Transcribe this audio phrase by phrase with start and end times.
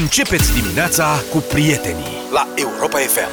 [0.00, 3.28] Începeți dimineața cu prietenii la Europa FM.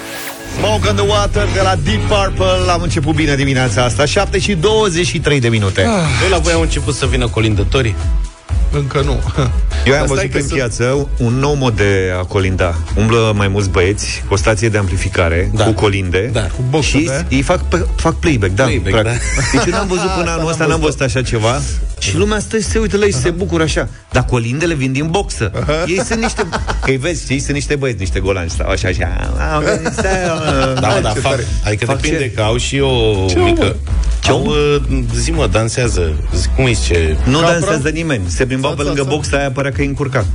[0.57, 4.53] Smoke on the Water de la Deep Purple Am început bine dimineața asta 7 și
[4.53, 5.87] 23 de minute ah.
[6.19, 7.95] Voi la voi au început să vină colindătorii?
[8.71, 9.19] Încă nu.
[9.85, 12.75] Eu am văzut în piață un nou mod de a colinda.
[12.95, 15.63] Umblă mai mulți băieți cu o stație de amplificare, da.
[15.63, 16.41] cu colinde da.
[16.41, 17.25] cu boxul, și da?
[17.29, 17.59] ei fac,
[17.95, 18.53] fac playback.
[18.53, 19.11] Da, playback da.
[19.51, 21.61] Deci eu n-am văzut până anul ăsta, n-am văzut așa ceva.
[22.01, 23.89] Și lumea stă și se uită la ei și se bucură așa.
[24.11, 25.51] Dar colindele vin din boxă.
[25.85, 26.47] Ei sunt niște...
[26.81, 28.53] Că vezi, ei sunt niște băieți, niște golanți.
[28.53, 29.33] Stau așa, așa.
[30.79, 32.31] Da, da, fac, adică fac depinde ce?
[32.31, 33.75] că au și o ce mică...
[34.19, 34.53] Ce au,
[35.15, 36.13] zi mă, dansează.
[36.35, 37.17] Zi, cum îi zice?
[37.25, 37.51] Nu Capra?
[37.51, 38.23] dansează nimeni.
[38.27, 40.25] Se plimbau pe lângă box, aia părea că e încurcat.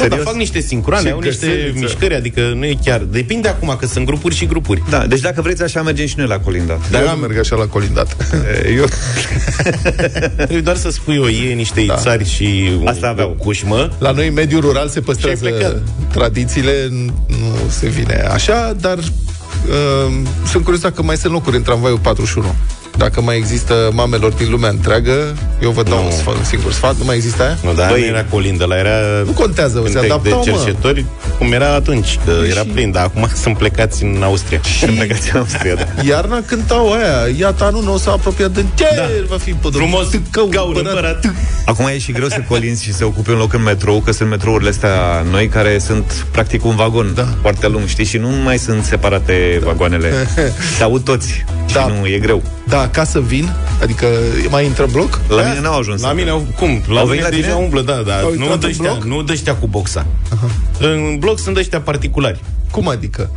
[0.00, 1.78] Nu, dar fac niște sincroane, au niște căsăriță.
[1.78, 3.00] mișcări, adică nu e chiar...
[3.00, 4.82] Depinde acum, că sunt grupuri și grupuri.
[4.90, 6.90] Da, deci dacă vreți așa, mergem și noi la colindat.
[6.90, 8.16] Da, eu merg așa la colindat.
[8.76, 8.84] Eu...
[10.36, 11.94] Trebuie doar să spui o ie, niște da.
[11.94, 13.30] ițari și Asta aveau.
[13.30, 13.90] o cușmă.
[13.98, 16.88] La noi, în mediul rural, se păstrează tradițiile,
[17.26, 20.14] nu se vine așa, dar uh,
[20.46, 22.54] sunt curios dacă mai sunt locuri în tramvaiul 41.
[22.96, 26.96] Dacă mai există mamelor din lumea întreagă, eu vă dau un, sfat, un singur sfat,
[26.96, 27.58] nu mai există aia?
[27.62, 31.34] Nu, dar Băi, nu era colindă, la era nu contează, se adaptau, de cercetori, mă.
[31.38, 32.66] cum era atunci, că era și...
[32.66, 34.60] plin, dar acum sunt plecați în Austria.
[34.60, 34.78] Și...
[34.78, 36.02] Sunt plecați în Austria, da.
[36.02, 39.02] Iarna cântau aia, iată anul nou s-a apropiat de ce da.
[39.28, 39.80] va fi podor.
[39.80, 40.06] Frumos,
[40.50, 41.34] gaur împărat.
[41.64, 44.28] Acum e și greu să colinzi și să ocupi un loc în metrou, că sunt
[44.28, 47.28] metrourile astea noi care sunt practic un vagon da.
[47.40, 49.66] foarte lung, știi, și nu mai sunt separate da.
[49.66, 50.12] vagoanele.
[50.76, 51.80] Se aud toți da.
[51.80, 52.42] și nu e greu.
[52.68, 54.06] Da, ca să vin, adică
[54.48, 55.20] mai intră în bloc?
[55.28, 56.02] La mine n-au ajuns.
[56.02, 56.82] La mine, cum?
[56.88, 57.54] La au mine la deja tine?
[57.54, 58.14] umblă, da, da.
[58.36, 60.06] Nu dăștea, nu dăștea cu boxa.
[60.32, 60.50] Aha.
[60.80, 62.40] În bloc sunt ăștia particulari.
[62.70, 63.30] Cum adică?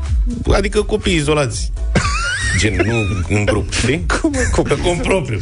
[0.52, 1.72] Adică copii izolați.
[2.60, 2.96] Gen, nu
[3.36, 4.06] în grup, știi?
[4.22, 4.64] Cum, cum?
[4.64, 5.40] Pe cont propriu.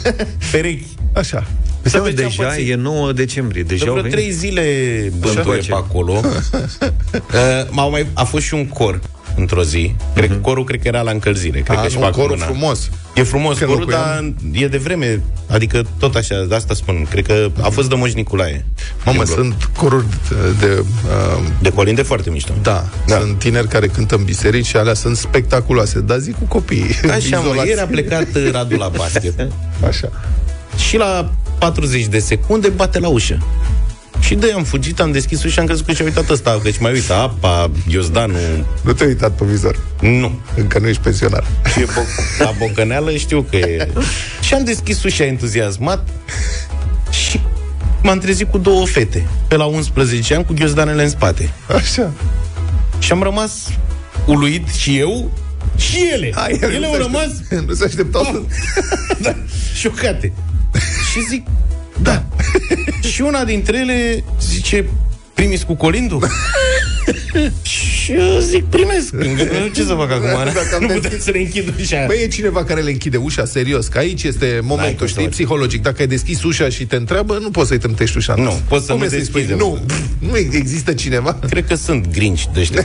[0.52, 0.86] Perechi.
[1.14, 1.48] Așa.
[1.82, 3.64] Să păi deja e 9 decembrie.
[3.64, 4.64] Deja de vreo trei zile
[5.20, 6.12] bântuie pe acolo.
[6.22, 9.00] uh, mai, a fost și un cor
[9.36, 9.96] într-o zi.
[10.16, 10.34] Cred uh-huh.
[10.34, 11.60] că corul cred că era la încălzire.
[11.60, 12.90] Cred a, că și un corul frumos.
[13.18, 15.22] E frumos corul, dar e de vreme.
[15.48, 17.06] Adică tot așa, de asta spun.
[17.10, 18.66] Cred că a fost de Moș Nicolae.
[19.06, 20.36] Mamă, sunt coruri de...
[20.60, 22.54] De, uh, de colinde foarte mișto.
[22.62, 26.00] Da, da, sunt tineri care cântă în biserici și alea sunt spectaculoase.
[26.00, 26.86] Dar zic cu copii.
[27.12, 29.34] Așa, mă, ieri a plecat Radu la basket.
[29.88, 30.12] Așa.
[30.88, 33.38] Și la 40 de secunde bate la ușă.
[34.20, 36.82] Și de am fugit, am deschis ușa, am crezut că și-a uitat ăsta, că și
[36.82, 38.38] mai uită apa, Iozdanu...
[38.82, 39.80] Nu te-ai uitat pe vizor?
[40.02, 40.40] Nu.
[40.56, 41.44] Încă nu ești pensionar.
[41.74, 43.88] Și bo- la bocăneală știu că e...
[44.42, 46.08] și am deschis ușa entuziasmat
[47.10, 47.40] și
[48.04, 51.50] m-am trezit cu două fete, pe la 11 ani, cu ghiozdanele în spate.
[51.76, 52.12] Așa.
[53.00, 53.52] Și am rămas
[54.26, 55.32] uluit și eu
[55.78, 56.32] și ele.
[56.34, 57.28] Ai, ele au rămas...
[57.68, 58.48] Nu se așteptau.
[59.22, 59.36] da,
[59.76, 60.34] șocate.
[61.12, 61.48] și zic,
[62.02, 62.24] da.
[63.18, 64.90] Și una dintre ele zice,
[65.34, 66.20] primis cu colindu?
[67.62, 69.14] și eu zic, primesc.
[69.74, 70.54] Ce să fac acum?
[70.54, 71.98] Dacă nu putem să le închid ușa.
[71.98, 75.82] Păi e cineva care le închide ușa, serios, că aici este momentul, știi, psihologic.
[75.82, 78.36] Dacă ai deschis ușa și te întreabă, nu poți să-i tâmtești ușa.
[78.36, 79.54] Nu, poți să nu deschizi.
[79.54, 79.80] Nu,
[80.20, 81.40] nu există cineva.
[81.50, 82.84] Cred că sunt grinci de ăștia,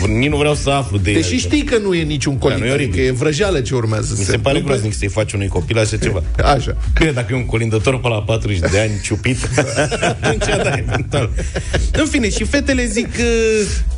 [0.00, 2.72] nu, nici nu vreau să aflu de Deși știi că nu e niciun colind, da,
[2.72, 4.14] adică e vrăjeală ce urmează.
[4.18, 6.22] Mi se pare groaznic să-i faci unui copil așa ceva.
[6.54, 6.76] Așa.
[6.98, 9.48] Bine, dacă e un colindător pe la 40 de ani, ciupit,
[10.22, 10.44] atunci
[11.08, 11.30] da,
[11.92, 13.08] În fine, și fetele zic,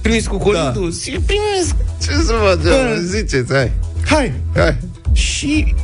[0.03, 0.91] primiți cu colindul?
[0.91, 0.97] Da.
[1.03, 1.75] Și primesc.
[2.03, 3.05] Ce să facem?
[3.05, 3.73] Ziceți, hai.
[4.05, 4.33] Hai.
[4.55, 4.77] Hai.
[5.13, 5.75] Și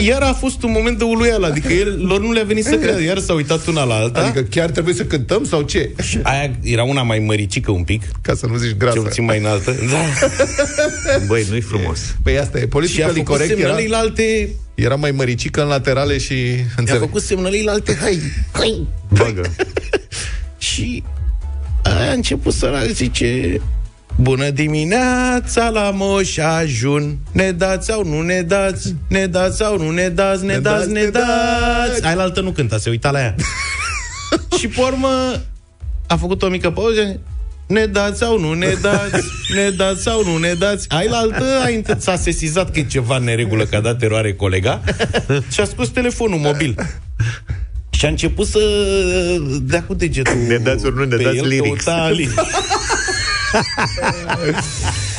[0.00, 3.02] iar a fost un moment de uluială, adică el, lor nu le-a venit să creadă,
[3.02, 4.20] iar s-au uitat una la alta.
[4.20, 5.90] Adică chiar trebuie să cântăm sau ce?
[6.02, 8.02] Și aia era una mai măricică un pic.
[8.22, 8.96] Ca să nu zici grasă.
[8.96, 9.70] Ce puțin mai înaltă.
[9.90, 10.28] Da.
[11.26, 12.16] Băi, nu-i frumos.
[12.22, 13.98] Păi asta e, politica corect era...
[13.98, 14.48] alte...
[14.74, 16.34] Era mai măricică în laterale și...
[16.76, 17.02] Înțeleg.
[17.02, 18.18] A făcut semnălile alte, hai,
[18.52, 19.54] hai, Bagă.
[20.58, 21.02] și
[21.98, 23.60] a început să zice
[24.20, 28.94] Bună dimineața la Moș Ajun Ne dați sau nu ne dați?
[29.08, 30.44] Ne dați sau nu ne dați?
[30.44, 32.04] Ne, ne dați, ne dați.
[32.04, 33.34] Ai la altă nu cânta, se uita la ea.
[34.58, 35.08] Și pe urmă
[36.06, 37.20] A făcut o mică pauză
[37.66, 39.24] ne dați sau nu ne dați,
[39.54, 40.86] ne dați sau nu ne dați.
[40.88, 44.34] Ai la altă, ai, s-a sesizat că e ceva în neregulă, că a dat eroare
[44.34, 44.82] colega
[45.52, 46.74] și a scos telefonul mobil.
[47.96, 48.58] Și a început să
[49.62, 51.84] dea cu degetul Ne dați ori nu ne dați el, lyrics.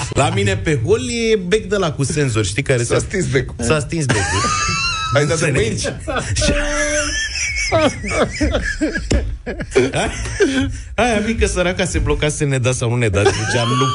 [0.10, 1.02] La mine pe hol
[1.32, 3.56] e bec de la cu senzor, știi care s-a, s-a stins becul.
[3.60, 4.42] S-a stins becul.
[5.14, 5.84] Ai dat de aici?
[10.96, 13.34] Aia mică săraca se blocase ne da sau nu ne dați?
[13.46, 13.86] Ziceam nu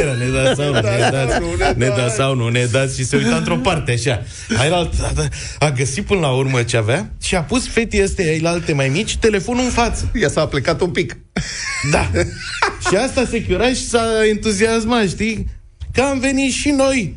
[0.00, 1.78] Era ne da sau nu ne dați?
[1.78, 2.96] Ne da sau nu ne dați?
[2.96, 4.22] Și se uita într-o parte așa.
[4.58, 4.90] Aia a,
[5.58, 9.16] a găsit până la urmă ce avea Și a pus fetii astea alte mai mici
[9.16, 10.10] Telefonul în față.
[10.14, 11.16] Ea s-a plecat un pic.
[11.90, 12.10] Da.
[12.88, 15.46] și asta se chiura și s-a entuziasmat, știi?
[15.92, 17.16] Că am venit și noi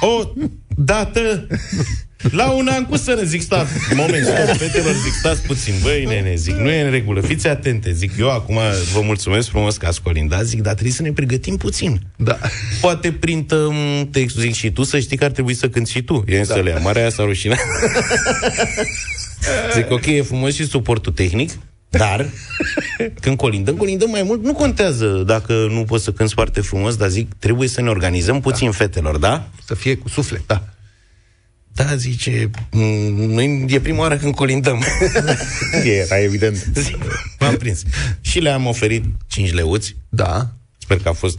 [0.00, 0.32] o
[0.76, 1.46] dată
[2.28, 6.04] la un an cu să ne zic, stați, moment, stop, fetelor, zic, stați puțin, băi,
[6.04, 8.58] nene, zic, nu e în regulă, fiți atente, zic, eu acum
[8.92, 12.00] vă mulțumesc frumos că ați colindat, zic, dar trebuie să ne pregătim puțin.
[12.16, 12.38] Da.
[12.80, 13.74] Poate printăm
[14.10, 16.24] textul, zic, și tu să știi că ar trebui să cânti și tu.
[16.26, 16.54] E în da.
[16.54, 17.56] să le ia, marea aia sau rușine.
[19.74, 21.50] zic, ok, e frumos și suportul tehnic,
[21.90, 22.26] dar,
[23.20, 27.08] când colindăm, colindăm mai mult, nu contează dacă nu poți să cânti foarte frumos, dar
[27.08, 28.72] zic, trebuie să ne organizăm puțin da.
[28.72, 29.48] fetelor, da?
[29.66, 30.64] Să fie cu suflet, da.
[31.84, 32.50] Da, zice,
[33.16, 34.84] noi e prima oară când colindăm.
[36.04, 36.66] Era evident.
[37.40, 37.82] M-am prins.
[38.20, 39.96] Și le-am oferit 5 leuți.
[40.08, 40.48] Da.
[40.78, 41.38] Sper că a fost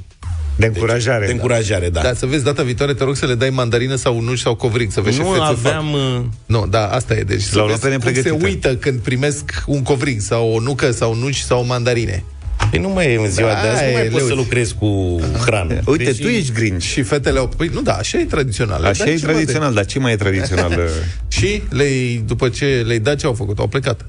[0.56, 1.20] de încurajare.
[1.20, 2.02] Deci, de încurajare, da.
[2.02, 2.08] da.
[2.08, 4.92] Da, să vezi data viitoare, te rog să le dai mandarină sau nuci sau covric,
[4.92, 5.86] să vezi nu ce fețe aveam...
[5.86, 6.20] fac.
[6.20, 6.26] Uh...
[6.46, 7.24] Nu, da, asta e.
[7.24, 11.38] Deci să vezi cum se uită când primesc un covric sau o nucă sau nuci
[11.38, 12.24] sau mandarine.
[12.72, 15.20] Păi nu mai e în ziua da, de azi, nu mai poți să lucrezi cu
[15.46, 15.80] hrană.
[15.86, 16.84] Uite, deci tu ești grinch.
[16.84, 17.48] Și fetele au...
[17.48, 18.84] Păi nu, da, așa e tradițional.
[18.86, 19.76] Așa e tradițional, de...
[19.76, 20.80] dar ce mai e tradițional?
[21.38, 21.86] și le
[22.26, 23.60] după ce le-ai dat, ce au făcut?
[23.60, 24.06] Au plecat.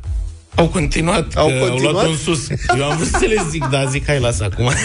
[0.55, 1.85] Au continuat, au, continuat?
[1.85, 2.49] au luat un sus.
[2.79, 4.70] Eu am vrut să le zic, da, zic, hai, lasă acum.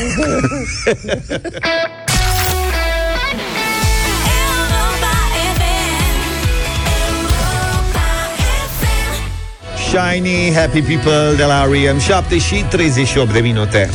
[9.87, 11.99] Shiny Happy People de la R.E.M.
[11.99, 13.89] 7 și 38 de minute.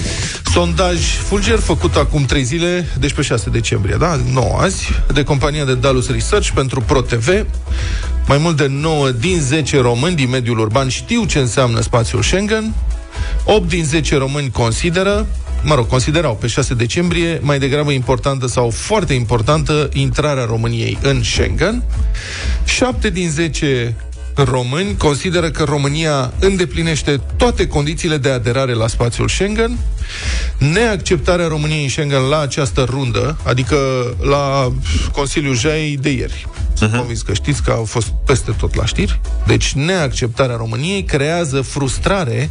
[0.53, 4.21] Sondaj fulger făcut acum 3 zile, deci pe 6 decembrie, da?
[4.33, 7.47] 9 azi, de compania de Dallas Research pentru ProTV.
[8.27, 12.75] Mai mult de 9 din 10 români din mediul urban știu ce înseamnă spațiul Schengen.
[13.45, 15.27] 8 din 10 români consideră
[15.63, 21.23] mă rog, considerau pe 6 decembrie mai degrabă importantă sau foarte importantă intrarea României în
[21.23, 21.83] Schengen.
[22.65, 23.95] 7 din 10
[24.35, 29.79] români consideră că România îndeplinește toate condițiile de aderare la spațiul Schengen.
[30.59, 33.77] Neacceptarea României în Schengen la această rundă, adică
[34.21, 34.73] la
[35.13, 36.47] Consiliul JAI de ieri.
[36.75, 36.97] Sunt uh-huh.
[36.97, 39.21] convins că știți că au fost peste tot la știri.
[39.47, 42.51] Deci neacceptarea României creează frustrare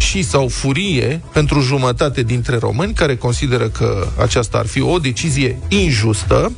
[0.00, 5.58] și sau furie pentru jumătate dintre români care consideră că aceasta ar fi o decizie
[5.68, 6.52] injustă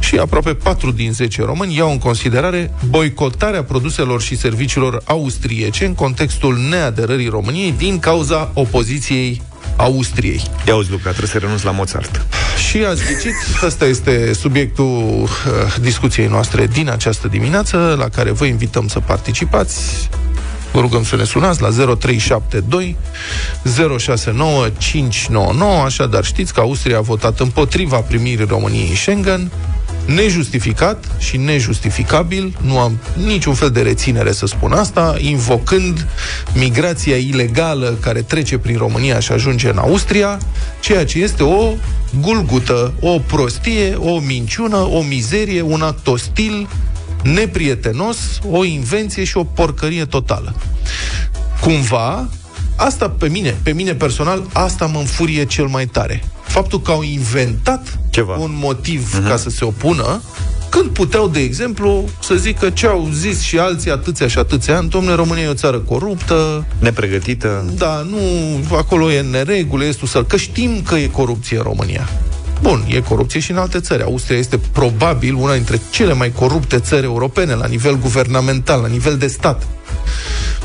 [0.00, 5.94] și aproape 4 din 10 români iau în considerare boicotarea produselor și serviciilor austriece în
[5.94, 9.42] contextul neaderării României din cauza opoziției
[9.76, 10.42] Austriei.
[10.66, 12.26] Ia uzi, Luca, trebuie să renunți la Mozart.
[12.68, 15.28] Și ați ghicit, ăsta este subiectul uh,
[15.80, 20.08] discuției noastre din această dimineață, la care vă invităm să participați.
[20.72, 22.96] Vă rugăm să ne sunați la 0372
[23.98, 29.50] 069 599, așadar știți că Austria a votat împotriva primirii României în Schengen,
[30.14, 36.06] nejustificat și nejustificabil, nu am niciun fel de reținere să spun asta, invocând
[36.54, 40.38] migrația ilegală care trece prin România și ajunge în Austria,
[40.80, 41.72] ceea ce este o
[42.20, 46.68] gulgută, o prostie, o minciună, o mizerie, un act ostil
[47.22, 48.16] neprietenos,
[48.50, 50.54] o invenție și o porcărie totală.
[51.60, 52.28] Cumva,
[52.76, 56.24] asta pe mine, pe mine personal, asta mă înfurie cel mai tare.
[56.42, 58.36] Faptul că au inventat Ceva.
[58.36, 59.28] un motiv uh-huh.
[59.28, 60.20] ca să se opună,
[60.68, 64.88] când puteau, de exemplu, să zică ce au zis și alții atâția și atâția ani,
[64.88, 67.72] domnule, România e o țară coruptă, nepregătită.
[67.76, 68.18] Da, nu,
[68.76, 72.08] acolo e în neregulă, este să că știm că e corupție în România.
[72.60, 74.02] Bun, e corupție și în alte țări.
[74.02, 79.16] Austria este probabil una dintre cele mai corupte țări europene la nivel guvernamental, la nivel
[79.16, 79.66] de stat.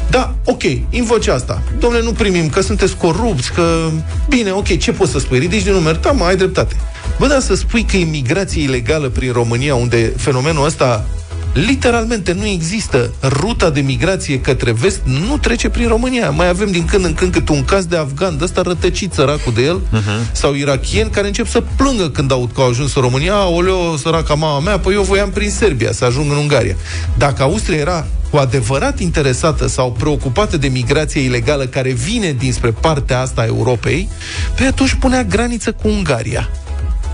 [0.09, 1.61] Da, ok, invoce asta.
[1.79, 3.89] Domnule, nu primim că sunteți corupți, că...
[4.29, 5.39] Bine, ok, ce poți să spui?
[5.39, 5.95] Ridici din număr?
[5.95, 6.75] Da, mă, ai dreptate.
[7.19, 11.05] Bă, dar să spui că imigrație ilegală prin România, unde fenomenul ăsta
[11.53, 13.11] literalmente nu există.
[13.21, 16.29] Ruta de migrație către vest nu trece prin România.
[16.29, 19.53] Mai avem din când în când câte un caz de afgan, de ăsta rătăcit săracul
[19.53, 20.31] de el, uh-huh.
[20.31, 23.47] sau irachieni care încep să plângă când aud că au ajuns în România.
[23.47, 26.75] Oleo, săraca mama mea, păi eu voiam prin Serbia să ajung în Ungaria.
[27.17, 33.19] Dacă Austria era cu adevărat interesată sau preocupată de migrație ilegală care vine dinspre partea
[33.19, 34.09] asta a Europei,
[34.55, 36.49] pe atunci punea graniță cu Ungaria.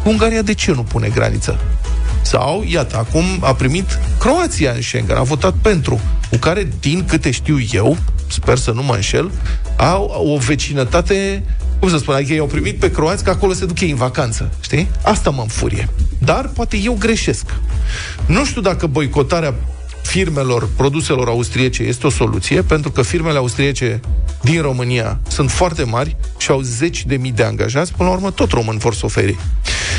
[0.04, 1.60] Ungaria de ce nu pune graniță?
[2.30, 7.32] Sau, iată, acum a primit Croația în Schengen, a votat pentru, cu care, din câte
[7.32, 9.32] știu eu, sper să nu mă înșel,
[9.78, 11.44] au o vecinătate
[11.80, 13.96] cum să spun, adică ei au primit pe croați că acolo se duc ei în
[13.96, 14.88] vacanță, știi?
[15.04, 15.90] Asta mă înfurie.
[16.18, 17.46] Dar poate eu greșesc.
[18.26, 19.54] Nu știu dacă boicotarea
[20.02, 24.00] firmelor, produselor austriece este o soluție, pentru că firmele austriece
[24.42, 28.32] din România sunt foarte mari și au zeci de mii de angajați, până la urmă
[28.32, 29.38] tot român vor să oferi.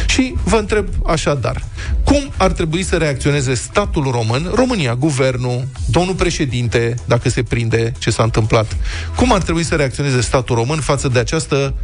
[0.06, 1.64] Și vă întreb așadar,
[2.11, 8.11] Cum ar trebui să reacționeze statul român, România, guvernul, domnul președinte, dacă se prinde ce
[8.11, 8.76] s-a întâmplat,
[9.17, 11.75] cum ar trebui să reacționeze statul român față de această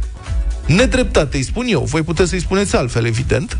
[0.65, 1.83] nedreptate, îi spun eu.
[1.83, 3.57] Voi puteți să-i spuneți altfel, evident.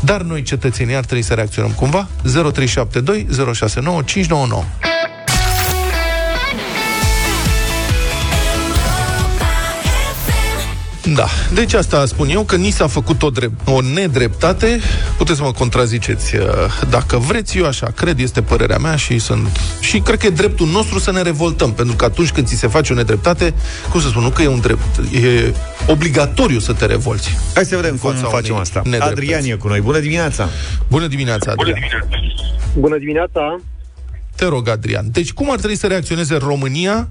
[0.00, 2.08] Dar noi, cetățenii, ar trebui să reacționăm cumva.
[2.22, 4.95] 0372 069 599.
[11.14, 14.80] Da, deci asta spun eu, că ni s-a făcut o, drept, o nedreptate.
[15.16, 16.42] Puteți să mă contraziceți uh,
[16.90, 20.66] dacă vreți, eu așa cred, este părerea mea și sunt și cred că e dreptul
[20.66, 23.54] nostru să ne revoltăm, pentru că atunci când ți se face o nedreptate,
[23.90, 25.54] cum să spun, nu că e un drept, e
[25.86, 27.36] obligatoriu să te revolți.
[27.54, 28.82] Hai să vedem cum facem asta.
[28.98, 29.80] Adrian e cu noi.
[29.80, 30.48] Bună dimineața!
[30.88, 31.78] Bună dimineața, Adrian!
[31.78, 32.38] Bună dimineața!
[32.74, 33.60] Bună dimineața!
[34.36, 35.04] Te rog, Adrian.
[35.12, 37.08] Deci, cum ar trebui să reacționeze România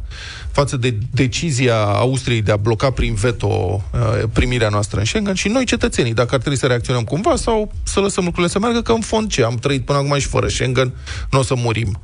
[0.52, 5.48] față de decizia Austriei de a bloca prin veto uh, primirea noastră în Schengen și
[5.48, 8.92] noi, cetățenii, dacă ar trebui să reacționăm cumva sau să lăsăm lucrurile să meargă, că
[8.92, 9.44] în fond ce?
[9.44, 10.94] Am trăit până acum și fără Schengen,
[11.32, 12.00] nu o să murim.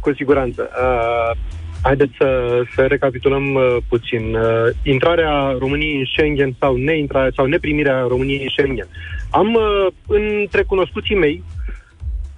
[0.00, 0.68] Cu siguranță.
[0.82, 1.36] Uh,
[1.82, 4.34] haideți să, să recapitulăm uh, puțin.
[4.34, 8.88] Uh, intrarea României în Schengen sau neintrarea sau neprimirea României în Schengen.
[9.30, 11.42] Am uh, între cunoscuții mei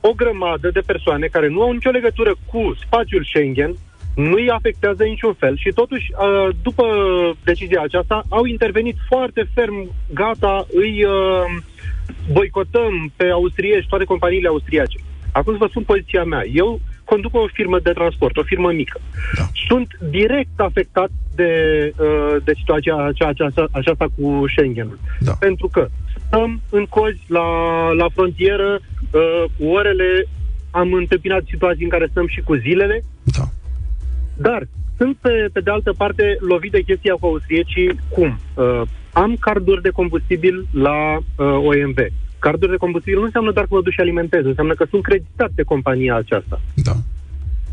[0.01, 3.75] o grămadă de persoane care nu au nicio legătură cu spațiul Schengen,
[4.15, 6.13] nu îi afectează niciun fel și totuși,
[6.63, 6.85] după
[7.45, 11.05] decizia aceasta, au intervenit foarte ferm, gata, îi
[12.33, 14.99] boicotăm pe austrieși, toate companiile austriace.
[15.33, 16.43] Acum să vă spun poziția mea.
[16.53, 19.01] Eu conduc o firmă de transport, o firmă mică.
[19.37, 19.43] Da.
[19.69, 21.53] Sunt direct afectat de,
[22.45, 24.99] de situația aceasta, aceasta cu Schengen.
[25.21, 25.33] Da.
[25.33, 25.89] Pentru că
[26.27, 27.49] stăm în cozi la,
[27.93, 28.81] la frontieră,
[29.11, 29.45] uh,
[29.77, 30.27] orele,
[30.71, 33.45] am întâmpinat situații în care stăm și cu zilele, da.
[34.37, 38.41] dar sunt pe, pe de altă parte lovit de chestia cu austriecii cum?
[38.55, 41.99] Uh, am carduri de combustibil la uh, OMV.
[42.39, 45.51] Carduri de combustibil nu înseamnă doar că mă duc și alimentez, înseamnă că sunt creditat
[45.55, 46.61] de compania aceasta.
[46.75, 46.93] Da.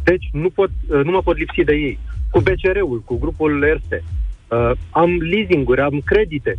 [0.04, 2.00] Deci nu, pot, uh, nu mă pot lipsi de ei.
[2.30, 4.04] Cu BCR-ul, cu grupul Erste,
[4.48, 6.58] uh, am leasing-uri, am credite.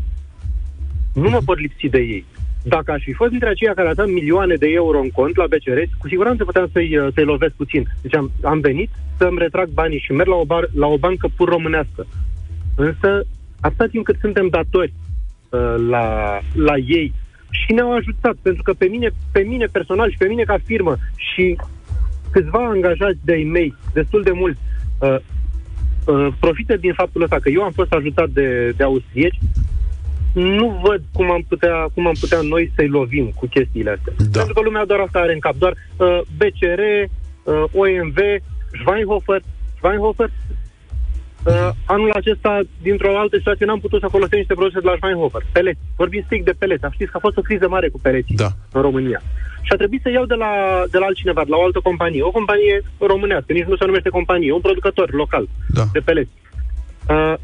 [1.15, 2.25] Nu mă pot lipsi de ei.
[2.63, 5.81] Dacă aș fi fost dintre aceia care dat milioane de euro în cont la BCR,
[5.99, 7.83] cu siguranță puteam să-i, uh, să-i lovesc puțin.
[8.03, 11.29] Deci am, am venit să-mi retrag banii și merg la o, bar, la o bancă
[11.37, 12.07] pur românească.
[12.77, 13.27] Însă,
[13.61, 14.93] atâta timp cât suntem datori
[15.49, 17.13] uh, la, la ei
[17.51, 20.97] și ne-au ajutat, pentru că pe mine, pe mine personal și pe mine ca firmă
[21.17, 21.57] și
[22.31, 24.59] câțiva angajați de-ai mei, destul de mulți,
[24.99, 25.17] uh,
[26.07, 29.39] uh, profită din faptul ăsta că eu am fost ajutat de, de austrieci
[30.39, 34.13] nu văd cum am putea, cum am putea noi să-i lovim cu chestiile astea.
[34.17, 34.39] Da.
[34.39, 35.55] Pentru că lumea doar asta are în cap.
[35.55, 38.19] Doar uh, BCR, uh, OMV,
[38.81, 39.41] Schweinhofer,
[39.77, 40.31] Schweinhofer
[41.47, 45.43] Uh, anul acesta, dintr-o altă situație, n-am putut să folosim niște produse de la Schweinhofer.
[45.53, 45.79] Peleți.
[45.97, 46.85] Vorbim strict de peleți.
[46.85, 48.49] Am știți că a fost o criză mare cu peleții da.
[48.73, 49.23] în România.
[49.63, 50.53] Și a trebuit să iau de la,
[50.91, 52.23] de la altcineva, de la o altă companie.
[52.23, 55.85] O companie românească, nici nu se numește companie, un producător local da.
[55.93, 56.31] de peleți.
[57.09, 57.35] Uh,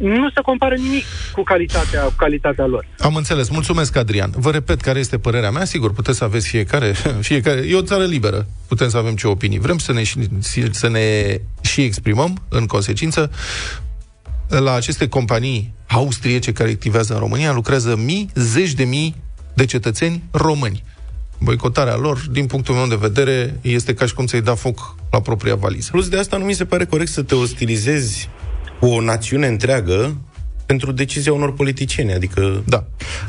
[0.00, 2.86] nu se compară nimic cu calitatea, cu calitatea lor.
[2.98, 3.48] Am înțeles.
[3.48, 4.32] Mulțumesc, Adrian.
[4.36, 5.64] Vă repet care este părerea mea.
[5.64, 6.92] Sigur, puteți să aveți fiecare.
[7.30, 7.60] fiecare.
[7.68, 8.46] E o țară liberă.
[8.68, 9.58] Putem să avem ce opinii.
[9.58, 10.02] Vrem să ne,
[10.70, 13.30] să ne și exprimăm în consecință.
[14.48, 19.14] La aceste companii austriece care activează în România lucrează mii, zeci de mii
[19.54, 20.82] de cetățeni români.
[21.38, 25.20] Boicotarea lor, din punctul meu de vedere, este ca și cum ți-ai da foc la
[25.20, 25.88] propria valiză.
[25.90, 28.28] Plus de asta nu mi se pare corect să te ostilizezi
[28.80, 30.14] cu o națiune întreagă
[30.66, 32.62] pentru decizia unor politicieni, adică...
[32.74, 32.80] Da.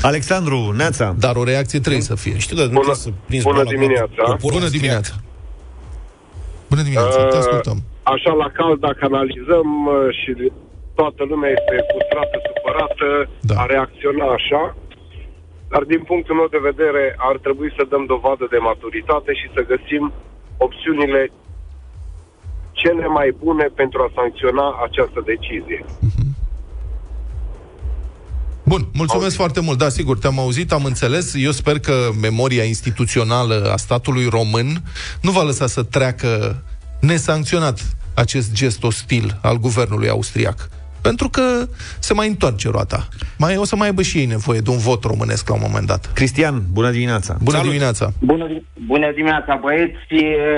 [0.02, 1.16] Alexandru, Neața.
[1.26, 2.38] Dar o reacție trebuie să fie.
[2.38, 3.10] Știu, dar nu bună, să
[3.50, 4.36] bună dimineața.
[4.50, 5.14] Bună dimineața.
[6.72, 7.78] Bună dimineața, uh, te ascultăm.
[8.16, 10.32] Așa la cald, dacă analizăm uh, și
[11.00, 13.08] toată lumea este frustrată, supărată,
[13.50, 13.56] da.
[13.62, 14.62] a reacționa așa,
[15.72, 19.70] dar din punctul meu de vedere ar trebui să dăm dovadă de maturitate și să
[19.74, 20.04] găsim
[20.66, 21.22] opțiunile
[22.82, 25.86] cele mai bune pentru a sancționa această decizie.
[28.64, 29.36] Bun, mulțumesc Auzi.
[29.36, 29.78] foarte mult.
[29.78, 31.34] Da, sigur, te-am auzit, am înțeles.
[31.36, 34.82] Eu sper că memoria instituțională a statului român
[35.22, 36.64] nu va lăsa să treacă
[37.00, 37.80] nesancționat
[38.14, 40.70] acest gest ostil al guvernului austriac.
[41.02, 41.42] Pentru că
[42.00, 43.08] se mai întoarce roata.
[43.38, 45.88] Mai, o să mai aibă și ei nevoie de un vot românesc la un moment
[45.88, 46.12] dat.
[46.14, 47.38] Cristian, bună dimineața!
[47.44, 47.72] Bună Salut.
[47.72, 48.12] dimineața!
[48.20, 48.46] Bună,
[48.86, 49.98] bună dimineața, băieți!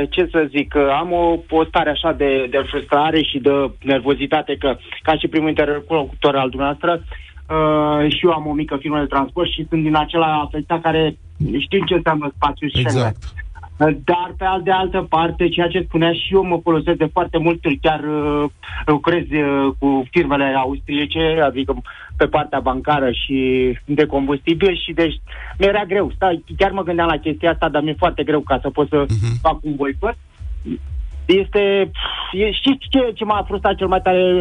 [0.09, 3.49] Ce să zic, am o, o stare așa de, de frustrare și de
[3.81, 8.99] nervozitate că, ca și primul interlocutor al dumneavoastră, uh, și eu am o mică firmă
[8.99, 11.17] de transport și sunt din acela afectat care
[11.59, 13.23] știu ce înseamnă spațiu și exact.
[13.77, 17.59] Dar, pe de altă parte, ceea ce spunea și eu, mă folosesc de foarte mult,
[17.81, 18.49] chiar uh,
[18.85, 21.81] lucrez uh, cu firmele austriece, adică
[22.17, 23.37] pe partea bancară și
[23.85, 25.21] de combustibil și deci
[25.59, 26.11] mi-era greu.
[26.15, 29.05] Stai, chiar mă gândeam la chestia asta, dar mi-e foarte greu ca să pot să
[29.05, 29.41] uh-huh.
[29.41, 30.17] fac un boicot.
[31.25, 31.91] Este...
[32.31, 34.33] E, știți ce, ce m-a frustrat cel mai tare,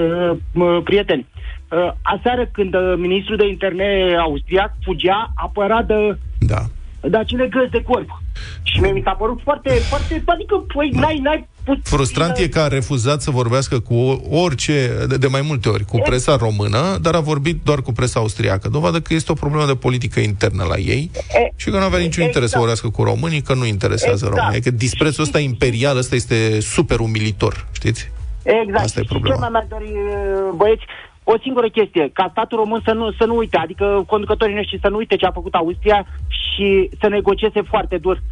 [0.54, 1.26] uh, prieteni?
[1.70, 6.18] Uh, aseară când uh, ministrul de interne austriac fugea, apăra de...
[6.38, 6.62] Da
[7.10, 8.21] de acele găzi de corp.
[8.62, 12.68] Și mi s-a părut foarte, foarte, adică, păi, n-ai, n-ai put, Frustrant e că a
[12.68, 13.94] refuzat să vorbească cu
[14.30, 18.20] orice, de, de mai multe ori, cu presa română, dar a vorbit doar cu presa
[18.20, 18.68] austriacă.
[18.68, 21.98] Dovadă că este o problemă de politică internă la ei e, și că nu avea
[21.98, 22.26] niciun exact.
[22.26, 24.34] interes să vorbească cu românii, că nu interesează exact.
[24.34, 24.60] România.
[24.60, 28.10] Că disprețul ăsta imperial, ăsta este super umilitor, știți?
[28.42, 28.84] Exact.
[28.84, 29.34] Asta e problema.
[29.34, 29.92] Și ce mai mi-ar dori,
[30.56, 30.84] băieți,
[31.24, 34.88] o singură chestie, ca statul român să nu, să nu uite, adică conducătorii noștri să
[34.88, 38.22] nu uite ce a făcut Austria și să negocieze foarte dur.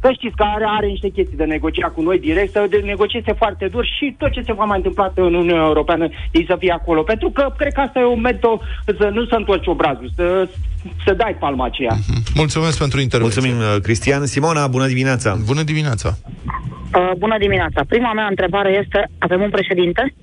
[0.00, 3.66] Că știți că are, are niște chestii de negociat cu noi direct, să negocieze foarte
[3.66, 7.02] dur și tot ce se va mai întâmpla în Uniunea Europeană ei să fie acolo.
[7.02, 8.60] Pentru că cred că asta e un metod
[8.98, 10.48] să nu să întorci obrazul, să,
[11.04, 11.94] să dai palma aceea.
[11.94, 12.34] Mm-hmm.
[12.34, 13.40] Mulțumesc pentru intervenție.
[13.40, 14.26] Mulțumim, uh, Cristian.
[14.26, 15.36] Simona, bună dimineața!
[15.46, 16.08] Bună dimineața!
[16.94, 17.80] Uh, bună dimineața!
[17.88, 20.14] Prima mea întrebare este, avem un președinte?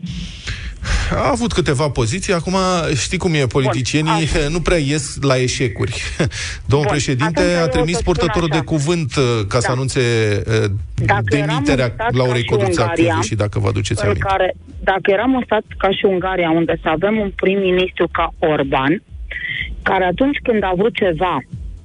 [1.12, 2.56] A avut câteva poziții, acum
[2.96, 6.02] știi cum e, politicienii Bun, nu prea ies la eșecuri.
[6.72, 9.60] Domnul Bun, președinte a trimis purtătorul de cuvânt uh, ca da.
[9.60, 10.00] să anunțe
[10.48, 10.70] uh,
[11.06, 14.26] dacă demiterea Laurei Codruța și dacă vă aduceți aminte.
[14.28, 14.54] Care,
[14.84, 19.04] dacă eram un stat ca și Ungaria, unde să avem un prim-ministru ca Orban,
[19.84, 21.38] care atunci când a vrut ceva,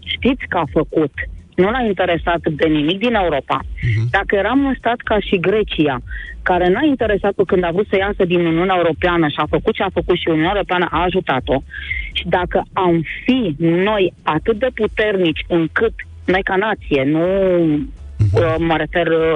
[0.04, 1.12] știți că a făcut,
[1.54, 3.60] nu l-a interesat de nimic din Europa.
[3.62, 4.10] Uh-huh.
[4.10, 6.00] Dacă eram un stat ca și Grecia,
[6.42, 9.82] care n-a interesat-o când a vrut să iasă din Uniunea Europeană și a făcut ce
[9.82, 11.62] a făcut și Uniunea Europeană a ajutat-o,
[12.12, 15.92] și dacă am fi noi atât de puternici încât
[16.24, 17.24] noi ca nație, nu
[17.64, 19.34] uh, mă refer uh,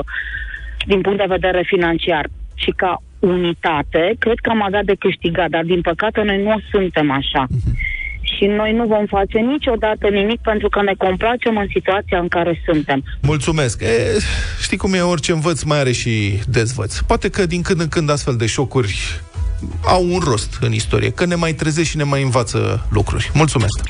[0.86, 5.62] din punct de vedere financiar, și ca unitate, cred că am avea de câștigat, dar
[5.62, 7.46] din păcate noi nu suntem așa.
[7.46, 7.96] Uh-huh
[8.36, 12.62] și noi nu vom face niciodată nimic pentru că ne complacem în situația în care
[12.66, 13.02] suntem.
[13.22, 13.82] Mulțumesc.
[13.82, 14.18] E,
[14.60, 16.98] știi cum e, orice învăț mai are și dezvăț.
[16.98, 19.20] Poate că din când în când astfel de șocuri
[19.84, 23.30] au un rost în istorie, că ne mai trezește și ne mai învață lucruri.
[23.34, 23.80] Mulțumesc!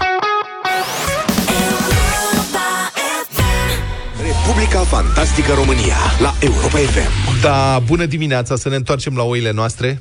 [4.22, 7.40] Republica Fantastică România la Europa FM.
[7.42, 10.00] Da, bună dimineața, să ne întoarcem la oile noastre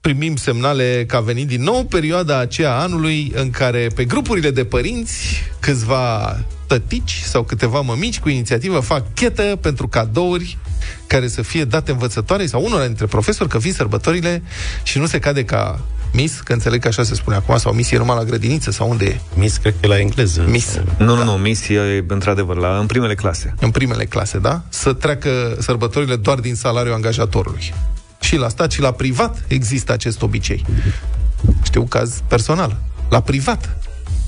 [0.00, 4.64] primim semnale că a venit din nou perioada aceea anului în care pe grupurile de
[4.64, 10.58] părinți câțiva tătici sau câteva mămici cu inițiativă fac chetă pentru cadouri
[11.06, 14.42] care să fie date învățătoare sau unora dintre profesori că vin sărbătorile
[14.82, 15.80] și nu se cade ca
[16.12, 18.90] Miss, că înțeleg că așa se spune acum, sau Miss e numai la grădiniță, sau
[18.90, 19.20] unde e?
[19.34, 20.44] Miss, cred că e la engleză.
[20.48, 20.80] Miss.
[20.98, 21.24] Nu, nu, da.
[21.24, 23.54] nu, Miss e într-adevăr la, în primele clase.
[23.60, 24.62] În primele clase, da?
[24.68, 27.74] Să treacă sărbătorile doar din salariul angajatorului.
[28.30, 30.64] Și la stat și la privat există acest obicei.
[31.62, 32.76] Știu caz personal.
[33.08, 33.78] La privat.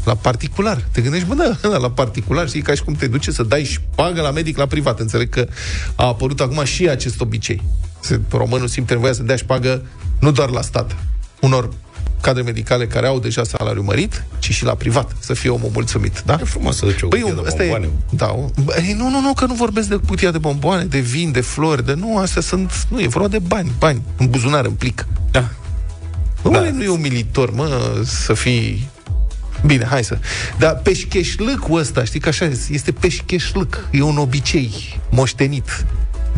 [0.05, 0.85] La particular.
[0.93, 4.21] Te gândești, bă, da, la particular, știi, ca și cum te duce să dai șpagă
[4.21, 5.01] la medic la privat.
[5.01, 5.47] Înțeleg că
[5.95, 7.63] a apărut acum și acest obicei.
[8.31, 9.83] Românul simte nevoia să dea șpagă
[10.21, 10.97] nu doar la stat,
[11.41, 11.73] unor
[12.23, 16.23] cadre medicale care au deja salariu mărit, ci și la privat, să fie omul mulțumit,
[16.27, 16.39] da?
[16.41, 19.47] E frumos să duci o păi, de asta E, da, băi, nu, nu, nu, că
[19.47, 23.01] nu vorbesc de cutia de bomboane, de vin, de flori, de nu, astea sunt, nu,
[23.01, 25.07] e vorba de bani, bani, în buzunar, în plic.
[25.31, 25.49] Da.
[26.43, 26.71] Bă, da.
[26.71, 28.91] nu e umilitor, mă, să fii
[29.67, 30.19] Bine, hai să...
[30.59, 33.89] Dar peșcheșlâcul ăsta, știi că așa este peșcheșlâc.
[33.91, 35.85] E un obicei moștenit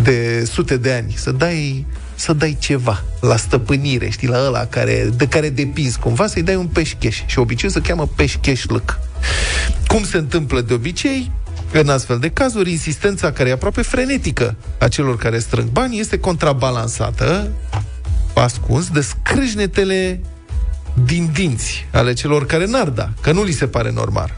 [0.03, 1.15] de sute de ani.
[1.17, 1.87] Să dai
[2.25, 6.57] să dai ceva la stăpânire, știi, la ăla care, de care depinzi cumva, să-i dai
[6.57, 7.23] un peșcheș.
[7.27, 8.99] Și obiceiul se cheamă peșcheșlăc.
[9.87, 11.31] Cum se întâmplă de obicei?
[11.73, 16.19] În astfel de cazuri, insistența care e aproape frenetică a celor care strâng bani este
[16.19, 17.49] contrabalansată,
[18.35, 20.21] ascuns, de scrâșnetele
[21.05, 24.35] din dinți ale celor care n-ar da, că nu li se pare normal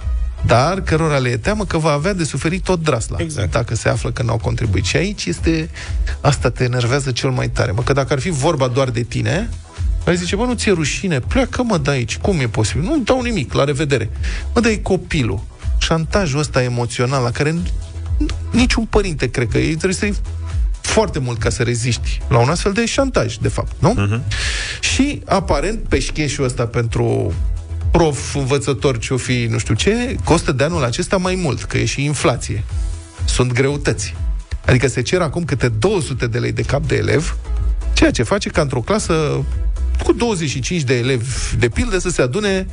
[0.46, 3.51] dar cărora le e teamă că va avea de suferit tot drasla, exact.
[3.51, 4.85] dacă se află că n-au contribuit.
[4.85, 5.70] Și aici este,
[6.20, 9.49] asta te enervează cel mai tare, mă, că dacă ar fi vorba doar de tine,
[10.07, 12.83] ai zice, bă, nu ți-e rușine, pleacă mă de aici, cum e posibil?
[12.83, 14.11] Nu dau nimic, la revedere.
[14.55, 15.40] Mă, dai copilul.
[15.79, 17.55] Șantajul ăsta emoțional la care
[18.51, 20.14] niciun părinte, cred că ei trebuie să-i
[20.81, 23.94] foarte mult ca să reziști la un astfel de șantaj, de fapt, nu?
[23.94, 24.20] Uh-huh.
[24.81, 27.35] Și, aparent, peșcheșul ăsta pentru
[27.96, 31.85] prof, învățător, ce-o fi, nu știu ce, costă de anul acesta mai mult, că e
[31.85, 32.64] și inflație.
[33.24, 34.14] Sunt greutăți.
[34.66, 37.37] Adică se cer acum câte 200 de lei de cap de elev,
[37.92, 39.44] ceea ce face ca într-o clasă
[40.02, 42.66] cu 25 de elevi, de pildă, să se adune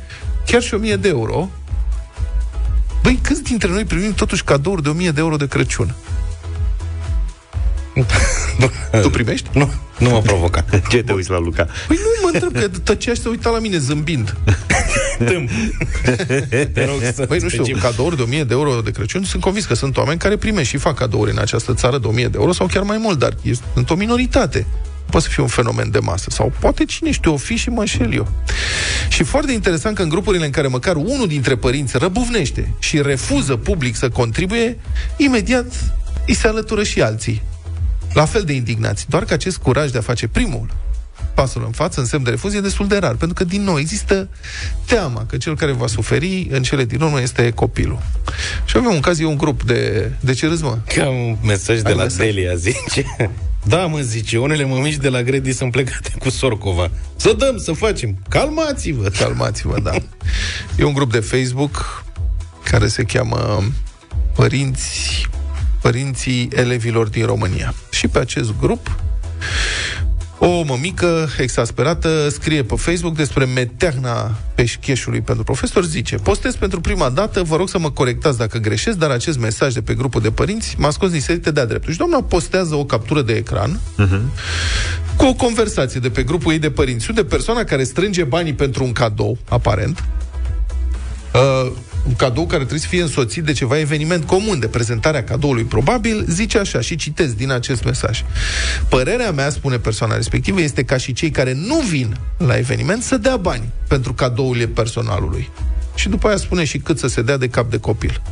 [0.46, 1.50] chiar și 1000 de euro.
[3.02, 5.94] Băi, câți dintre noi primim totuși cadouri de 1000 de euro de Crăciun?
[9.02, 9.48] Tu primești?
[9.52, 10.64] Nu, nu mă provoca.
[10.90, 11.68] Ce te uiți la Luca?
[11.86, 14.36] Păi nu mă întreb, că tăcea și se uita la mine zâmbind.
[15.18, 15.50] Tâmp.
[16.74, 17.82] Te rog să Păi nu știu, specifici.
[17.82, 20.82] cadouri de 1000 de euro de Crăciun, sunt convins că sunt oameni care primește și
[20.82, 23.50] fac cadouri în această țară de 1000 de euro sau chiar mai mult, dar e,
[23.74, 24.66] sunt o minoritate.
[25.04, 26.30] Nu poate să fie un fenomen de masă.
[26.30, 28.28] Sau poate cine știu, o fi și mă înșel eu.
[29.08, 33.56] Și foarte interesant că în grupurile în care măcar unul dintre părinți răbuvnește și refuză
[33.56, 34.78] public să contribuie,
[35.16, 35.94] imediat
[36.26, 37.42] îi se alătură și alții.
[38.12, 39.06] La fel de indignați.
[39.08, 40.66] Doar că acest curaj de a face primul
[41.34, 43.14] pasul în față, în semn de refuz, e destul de rar.
[43.14, 44.28] Pentru că, din nou, există
[44.86, 47.98] teama că cel care va suferi în cele din urmă este copilul.
[48.64, 50.10] Și avem un caz, e un grup de...
[50.20, 50.78] De ce râzi, mă?
[50.94, 52.26] Că am un mesaj de Ai la mesaj.
[52.26, 53.16] Delia, zice
[53.66, 57.72] Da, mă, zice, unele mămici de la Gredi sunt plecate cu Sorcova Să dăm, să
[57.72, 59.90] facem Calmați-vă Calmați-vă, da.
[60.76, 62.04] E un grup de Facebook
[62.64, 63.64] care se cheamă
[64.34, 65.28] Părinți,
[65.80, 67.74] Părinții Elevilor din România.
[67.90, 68.96] Și pe acest grup
[70.38, 77.08] o mămică exasperată scrie pe Facebook despre meteahna peșcheșului pentru profesor, zice Postez pentru prima
[77.08, 80.30] dată, vă rog să mă corectați dacă greșesc, dar acest mesaj de pe grupul de
[80.30, 81.92] părinți m-a scos din serite de-a dreptul.
[81.92, 83.80] Și doamna postează o captură de ecran
[85.16, 88.84] cu o conversație de pe grupul ei de părinți, unde persoana care strânge banii pentru
[88.84, 90.04] un cadou, aparent,
[91.34, 95.64] uh, un cadou care trebuie să fie însoțit de ceva eveniment comun, de prezentarea cadoului
[95.64, 98.24] probabil, zice așa și citez din acest mesaj.
[98.88, 103.16] Părerea mea, spune persoana respectivă, este ca și cei care nu vin la eveniment să
[103.16, 105.50] dea bani pentru cadourile personalului.
[105.94, 108.22] Și după aia spune și cât să se dea de cap de copil.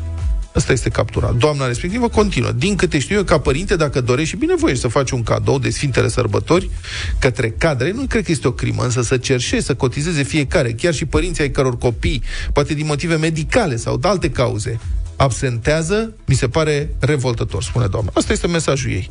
[0.55, 1.35] Asta este captura.
[1.39, 2.51] Doamna respectivă continuă.
[2.51, 5.71] Din câte știu eu, ca părinte, dacă dorești și binevoiești să faci un cadou de
[5.71, 6.71] Sfintele Sărbători
[7.19, 10.95] către cadre, nu cred că este o crimă, însă să cerșești, să cotizeze fiecare, chiar
[10.95, 14.79] și părinții ai căror copii, poate din motive medicale sau de alte cauze,
[15.17, 18.11] absentează, mi se pare revoltător, spune doamna.
[18.15, 19.11] Asta este mesajul ei.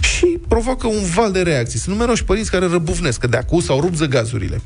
[0.00, 1.78] Și provoacă un val de reacții.
[1.78, 4.60] Sunt numeroși părinți care răbufnesc, că de acum s-au rupt zăgazurile.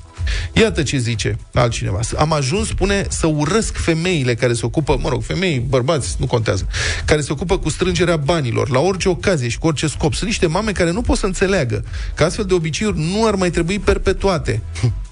[0.53, 2.01] Iată ce zice altcineva.
[2.19, 6.67] Am ajuns, spune, să urăsc femeile care se ocupă, mă rog, femei, bărbați, nu contează,
[7.05, 10.15] care se ocupă cu strângerea banilor, la orice ocazie și cu orice scop.
[10.15, 13.51] Sunt niște mame care nu pot să înțeleagă că astfel de obiceiuri nu ar mai
[13.51, 14.63] trebui perpetuate.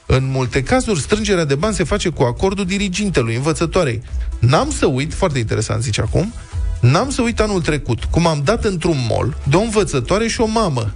[0.07, 4.03] În multe cazuri, strângerea de bani se face cu acordul dirigintelui, învățătoarei.
[4.39, 6.35] N-am să uit, foarte interesant zice acum,
[6.81, 10.47] n-am să uit anul trecut, cum am dat într-un mall de o învățătoare și o
[10.47, 10.93] mamă.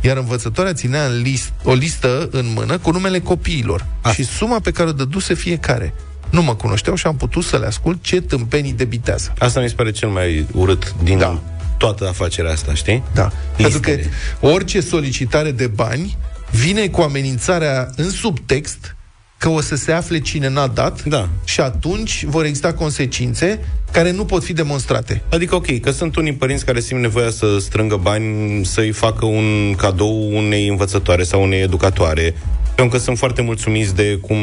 [0.00, 4.12] Iar învățătoarea ținea în list, o listă în mână cu numele copiilor A.
[4.12, 5.94] și suma pe care o dăduse fiecare.
[6.30, 9.32] Nu mă cunoșteau și am putut să le ascult ce tâmpenii debitează.
[9.38, 11.40] Asta mi se pare cel mai urât din Da.
[11.78, 13.02] toată afacerea asta, știi?
[13.14, 13.32] Da.
[13.56, 14.14] Pentru că Listele.
[14.40, 16.16] orice solicitare de bani
[16.50, 18.96] vine cu amenințarea în subtext
[19.40, 21.28] că o să se afle cine n-a dat Da.
[21.44, 23.60] și atunci vor exista consecințe
[23.92, 25.22] care nu pot fi demonstrate.
[25.30, 29.74] Adică, ok, că sunt unii părinți care simt nevoia să strângă bani să-i facă un
[29.76, 32.34] cadou unei învățătoare sau unei educatoare,
[32.74, 34.36] pentru că sunt foarte mulțumiți de cum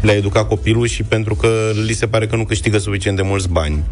[0.00, 3.48] le-a educat copilul și pentru că li se pare că nu câștigă suficient de mulți
[3.48, 3.82] bani.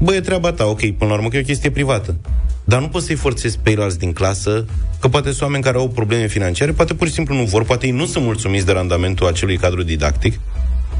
[0.00, 2.16] Bă, e treaba ta, ok, până la urmă că e o chestie privată.
[2.64, 4.64] Dar nu poți să-i forțezi pe ceilalți din clasă,
[5.00, 7.86] că poate sunt oameni care au probleme financiare, poate pur și simplu nu vor, poate
[7.86, 10.40] ei nu sunt mulțumiți de randamentul acelui cadru didactic,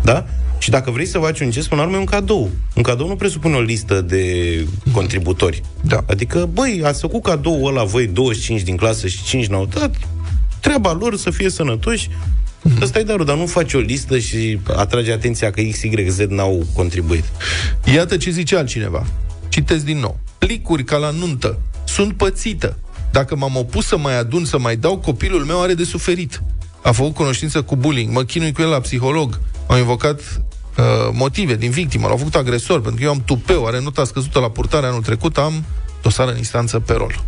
[0.03, 0.27] da?
[0.59, 2.51] Și dacă vrei să faci un gest, până la urmă e un cadou.
[2.75, 4.25] Un cadou nu presupune o listă de
[4.93, 5.63] contributori.
[5.81, 6.05] Da.
[6.07, 9.95] Adică, băi, ați făcut cadou ăla voi 25 din clasă și 5 n-au dat,
[10.61, 12.09] treaba lor să fie sănătoși,
[12.81, 16.19] Ăsta e darul, dar nu faci o listă și atrage atenția că X, Y, Z
[16.19, 17.25] n-au contribuit.
[17.95, 19.07] Iată ce zice altcineva.
[19.49, 20.19] Citesc din nou.
[20.39, 21.59] Plicuri ca la nuntă.
[21.85, 22.79] Sunt pățită.
[23.11, 26.43] Dacă m-am opus să mai adun, să mai dau, copilul meu are de suferit.
[26.83, 28.13] A făcut cunoștință cu bullying.
[28.13, 29.41] Mă chinui cu el la psiholog.
[29.67, 32.07] Au invocat uh, motive din victimă.
[32.07, 35.39] L-au făcut agresor, pentru că eu am tupeu, are nota scăzută la purtare anul trecut,
[35.39, 35.65] am
[36.03, 37.25] dosar în instanță pe rol.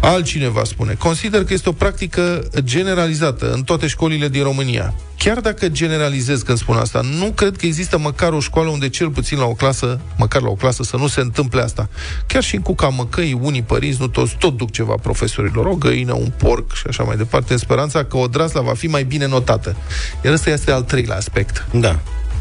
[0.00, 4.94] Altcineva spune, consider că este o practică generalizată în toate școlile din România.
[5.16, 9.10] Chiar dacă generalizez când spun asta, nu cred că există măcar o școală unde cel
[9.10, 11.88] puțin la o clasă, măcar la o clasă, să nu se întâmple asta.
[12.26, 16.12] Chiar și în Cuca Măcăi, unii părinți, nu toți, tot duc ceva profesorilor, o găină,
[16.12, 19.76] un porc și așa mai departe, în speranța că odrasla va fi mai bine notată.
[20.24, 21.66] Iar ăsta este al treilea aspect.
[21.72, 22.00] Da.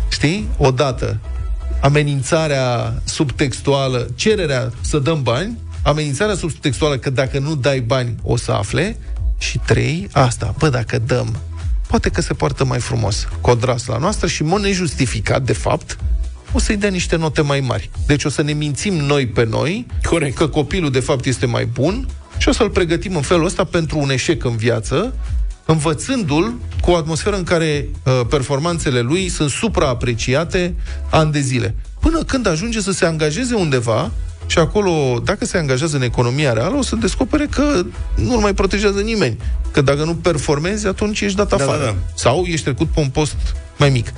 [0.09, 0.47] Știi?
[0.57, 1.19] Odată,
[1.81, 8.51] amenințarea subtextuală, cererea să dăm bani, amenințarea subtextuală că dacă nu dai bani o să
[8.51, 8.97] afle
[9.37, 11.37] și trei, asta, bă, dacă dăm,
[11.87, 13.27] poate că se poartă mai frumos
[13.85, 15.97] la noastră și, în mod nejustificat, de fapt,
[16.51, 17.89] o să-i dea niște note mai mari.
[18.05, 20.35] Deci o să ne mințim noi pe noi Corect.
[20.35, 23.97] că copilul, de fapt, este mai bun și o să-l pregătim în felul ăsta pentru
[23.99, 25.15] un eșec în viață,
[25.65, 30.75] învățându-l cu o atmosferă în care uh, performanțele lui sunt supraapreciate
[31.09, 31.75] ani de zile.
[31.99, 34.11] Până când ajunge să se angajeze undeva
[34.47, 38.99] și acolo, dacă se angajează în economia reală, o să descopere că nu mai protejează
[38.99, 39.37] nimeni.
[39.71, 41.77] Că dacă nu performezi, atunci ești dat afară.
[41.77, 41.95] Da, da, da.
[42.15, 43.35] Sau ești trecut pe un post
[43.77, 44.13] mai mic.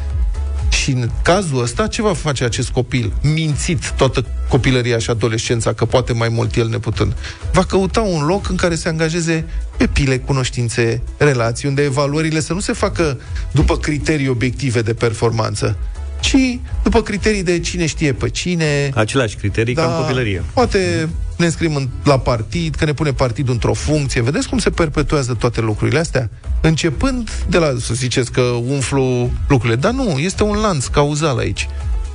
[0.69, 3.13] Și în cazul ăsta, ce va face acest copil?
[3.21, 7.13] Mințit toată copilăria și adolescența, că poate mai mult el neputând.
[7.53, 9.45] Va căuta un loc în care se angajeze
[9.77, 13.19] pe pile, cunoștințe, relații, unde evaluările să nu se facă
[13.51, 15.77] după criterii obiective de performanță,
[16.19, 18.89] ci după criterii de cine știe pe cine.
[18.93, 20.43] Același criterii da, ca în copilărie.
[20.53, 24.21] Poate ne înscrim în, la partid, că ne pune partidul într-o funcție.
[24.21, 26.29] Vedeți cum se perpetuează toate lucrurile astea?
[26.61, 31.67] Începând de la, să ziceți că umflu lucrurile, dar nu, este un lanț cauzal aici.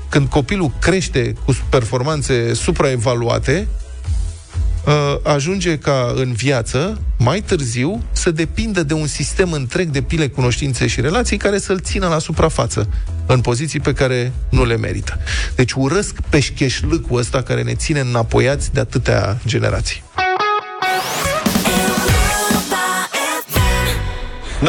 [0.08, 3.83] Când copilul crește cu performanțe supraevaluate, Uh,
[5.22, 10.86] ajunge ca în viață, mai târziu, să depindă de un sistem întreg de pile, cunoștințe
[10.86, 12.88] și relații care să-l țină la suprafață,
[13.26, 15.18] în poziții pe care nu le merită.
[15.54, 20.02] Deci urăsc peșcheșlâcul ăsta care ne ține înapoiați de atâtea generații.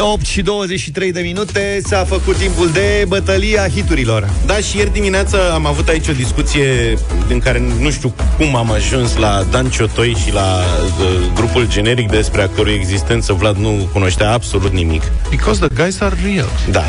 [0.00, 4.30] 8 și 23 de minute s-a făcut timpul de bătălia hiturilor.
[4.46, 8.72] Da, și ieri dimineața am avut aici o discuție în care nu știu cum am
[8.72, 10.60] ajuns la Dan Ciotoi și la
[11.00, 13.32] uh, grupul generic despre actorul existență.
[13.32, 15.02] Vlad nu cunoștea absolut nimic.
[15.30, 16.48] Because the guys are real.
[16.70, 16.84] Da.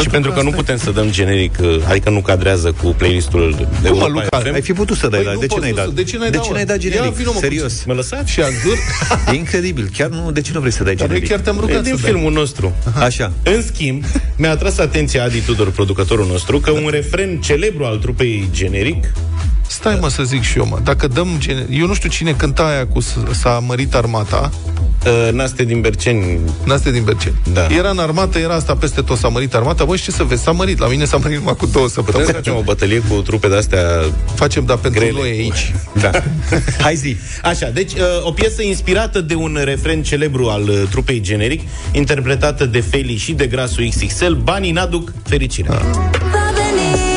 [0.00, 3.88] Și pentru că nu putem să dăm generic, uh, adică nu cadrează cu playlistul de
[3.88, 5.88] Cum, Luca, ai fi putut să dai, păi de ce n-ai dat?
[5.88, 7.18] De ce n-ai, de ce n-ai dat generic?
[7.18, 7.84] Ia, Serios.
[7.84, 8.30] Mă lăsați?
[8.32, 8.78] Și Azur?
[9.32, 9.90] E incredibil.
[9.96, 11.28] Chiar nu, de ce nu vrei să dai generic?
[11.28, 12.72] chiar te-am rugat e din filmul nostru.
[12.94, 13.04] Aha.
[13.04, 13.32] Așa.
[13.42, 14.04] În schimb,
[14.36, 19.12] mi-a atras atenția Adi Tudor, producătorul nostru, că un refren celebru al trupei generic
[19.68, 20.78] Stai mă să zic și eu, mă.
[20.82, 21.28] Dacă dăm...
[21.38, 21.66] Gen...
[21.70, 23.00] Eu nu știu cine cânta aia cu
[23.30, 24.50] S-a mărit armata.
[25.06, 26.40] Uh, Naste din Berceni.
[26.64, 27.34] Naste din Berceni.
[27.52, 27.66] Da.
[27.76, 29.84] Era în armată, era asta peste tot, s-a mărit armata.
[29.84, 30.78] Băi, ce să vezi, s-a mărit.
[30.78, 32.24] La mine s-a mărit numai cu două săptămâni.
[32.24, 33.80] Putem să facem o bătălie cu trupe de-astea
[34.34, 35.18] Facem, dar pentru grele.
[35.18, 35.74] noi aici.
[36.00, 36.10] Da.
[36.84, 37.16] Hai zi.
[37.42, 41.60] Așa, deci uh, o piesă inspirată de un refren celebru al uh, trupei generic,
[41.92, 45.74] interpretată de Feli și de Grasul XXL, Banii n-aduc fericirea.
[45.74, 47.07] Ah.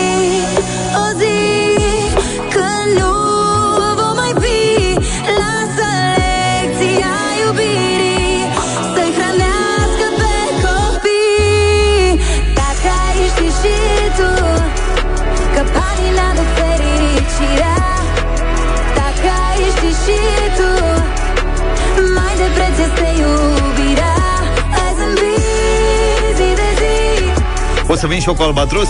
[28.01, 28.87] Să vin și eu cu Albatros?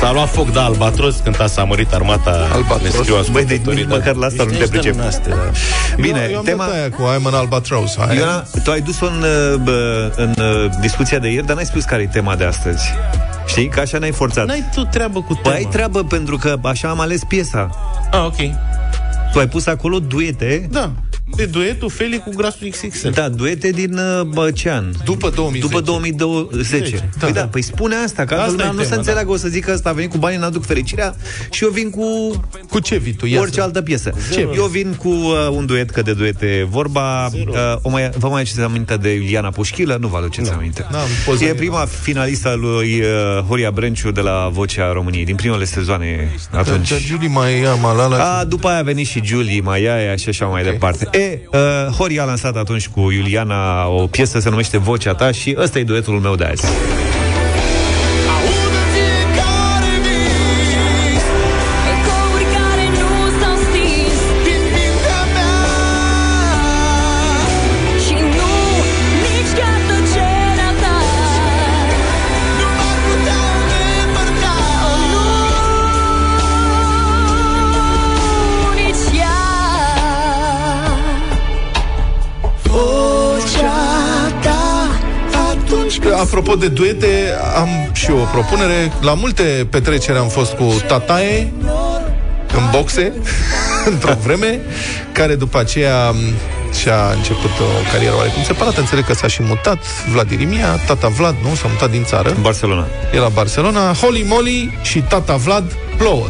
[0.00, 2.82] S-a luat foc, da, Albatros, când a s-a mărit armata Albatros.
[2.82, 4.92] ne scriu Băi, deci ascultătorii, nici măcar la asta nu te Ești pricep.
[4.92, 5.50] din astea, da.
[6.00, 6.64] Bine, eu, eu am tema...
[6.64, 7.96] dat aia cu I'm an albatross.
[7.96, 8.12] Aia.
[8.14, 9.22] Ioana, tu ai dus-o în,
[9.52, 12.84] uh, bă, în uh, discuția de ieri, dar n-ai spus care e tema de astăzi.
[13.46, 13.68] Știi?
[13.68, 14.46] Că așa n-ai forțat.
[14.46, 15.54] N-ai tu treabă cu Păi tema.
[15.54, 17.70] ai treabă pentru că așa am ales piesa.
[18.10, 18.36] Ah, ok.
[19.32, 20.68] Tu ai pus acolo duete.
[20.70, 20.90] Da.
[21.36, 23.08] De duetul Feli cu Grasul XXL.
[23.08, 24.84] Da, duete din uh, bă, ce an?
[25.04, 25.66] După 2010.
[25.66, 26.96] După 2010.
[26.96, 27.46] Da, păi da, da.
[27.46, 29.64] păi spune asta, că Asta asta lumea e nu tema, se înțeleagă, o să zic
[29.64, 31.16] că ăsta a venit cu banii, n-aduc fericirea
[31.50, 32.04] și eu vin cu
[32.68, 33.26] Cu ce vii tu?
[33.26, 34.12] Ia orice să- altă piesă.
[34.32, 34.48] Ce?
[34.54, 37.26] Eu vin cu uh, un duet, că de duete vorba.
[37.26, 39.96] Uh, o mai, vă mai aduceți aminte de Iuliana Pușchilă?
[40.00, 40.86] Nu vă aduceți aminte.
[40.90, 41.54] N-am poza E mea.
[41.54, 46.88] prima finalistă a lui uh, Horia Brenciu de la Vocea României, din primele sezoane atunci.
[46.90, 48.38] Dar Julie mai ia malala.
[48.38, 50.70] A, după aia a venit și Julie Maiaia și așa mai Ok.
[50.70, 51.08] departe.
[51.18, 55.56] E, uh, Horia a lansat atunci cu Iuliana o piesă se numește Vocea ta și
[55.58, 56.66] ăsta e duetul meu de azi.
[86.28, 88.92] Apropo de duete, am și eu o propunere.
[89.00, 91.52] La multe petreceri am fost cu Tatae
[92.56, 93.12] în boxe,
[93.90, 94.60] într-o vreme,
[95.12, 96.16] care după aceea m,
[96.78, 98.80] și-a început o carieră oarecum separată.
[98.80, 99.78] Înțeleg că s-a și mutat
[100.12, 101.54] Vlad Irimia, tata Vlad, nu?
[101.54, 102.28] S-a mutat din țară.
[102.28, 102.86] În Barcelona.
[103.14, 103.92] E la Barcelona.
[103.92, 106.26] Holy Moly și tata Vlad plouă.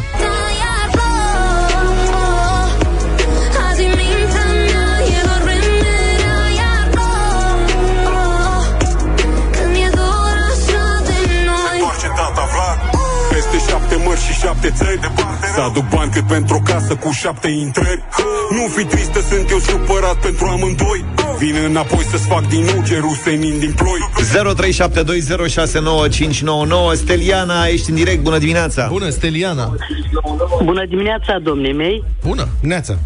[14.63, 15.01] Șapte mări și șapte șapte țări
[15.55, 18.03] Să aduc bani cât pentru o casă cu șapte intrări
[18.51, 21.05] Nu fi tristă, sunt eu supărat pentru amândoi
[21.39, 23.99] Vin înapoi să-ți fac din nou ce rusenin din ploi
[26.93, 29.75] 0372069599 Steliana, ești în direct, bună dimineața Bună, Steliana!
[30.65, 32.05] Bună dimineața, domnii mei.
[32.25, 32.49] Bună!
[32.61, 32.99] Neața.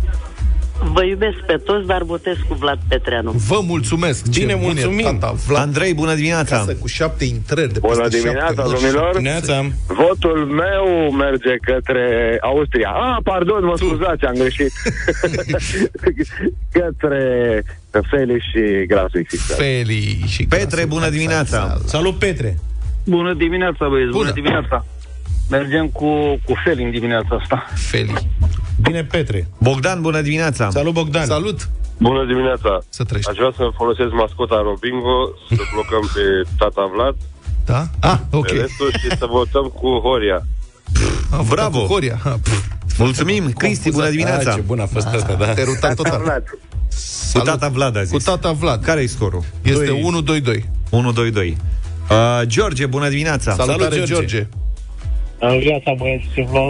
[0.92, 3.30] Vă iubesc pe toți, dar votez cu Vlad Petreanu.
[3.30, 4.28] Vă mulțumesc!
[4.28, 5.04] Bine, Ce bun e mulțumim.
[5.18, 8.80] Tata, Vlad, Andrei, bună dimineața casă cu șapte intrări de Bună peste dimineața, șapte mărci.
[8.80, 9.18] domnilor!
[9.20, 9.66] Neața.
[9.86, 12.88] Votul meu merge către Austria.
[12.88, 14.72] Ah, pardon, mă scuzați, am greșit.
[16.78, 17.62] către
[18.10, 19.52] Felix și Grasul XXL.
[19.52, 21.16] Feli și Petre, Grasul bună XXL.
[21.16, 22.58] dimineața Salut, Petre.
[23.04, 24.30] Bună dimineața, băieți, bună, Bună.
[24.32, 24.84] dimineața.
[25.56, 26.10] Mergem cu,
[26.46, 27.66] cu fel în dimineața asta.
[27.90, 28.12] Feli.
[28.82, 29.48] Bine, Petre.
[29.58, 31.24] Bogdan, bună dimineața Salut, Bogdan.
[31.26, 31.68] Salut!
[31.98, 32.78] Bună dimineața!
[32.88, 33.30] Să trăiești.
[33.30, 35.16] Aș vrea să folosesc mascota Robingo,
[35.56, 36.24] să blocăm pe
[36.58, 37.16] tata Vlad,
[37.70, 37.80] Da?
[38.10, 38.46] Ah, ok.
[38.46, 40.40] pe restul și să votăm cu Horia.
[41.30, 41.78] A votat Bravo.
[41.80, 42.18] cu Horia.
[42.24, 42.64] Ha, pf,
[42.98, 45.46] Mulțumim, Cristi, bună Ah, dimineața ce bun a fost asta, da.
[45.52, 46.20] Te ruta total.
[46.22, 46.44] Vlad.
[47.32, 48.84] Cu tata Vlad a zis Cu tata Vlad.
[48.84, 49.42] Care-i scorul?
[49.62, 50.42] Este Doi.
[50.42, 50.58] 1-2-2.
[50.60, 51.56] 1-2-2
[52.10, 54.12] uh, George, bună dimineața Salutare, George.
[54.12, 54.46] George.
[55.50, 56.26] Viața, băieți,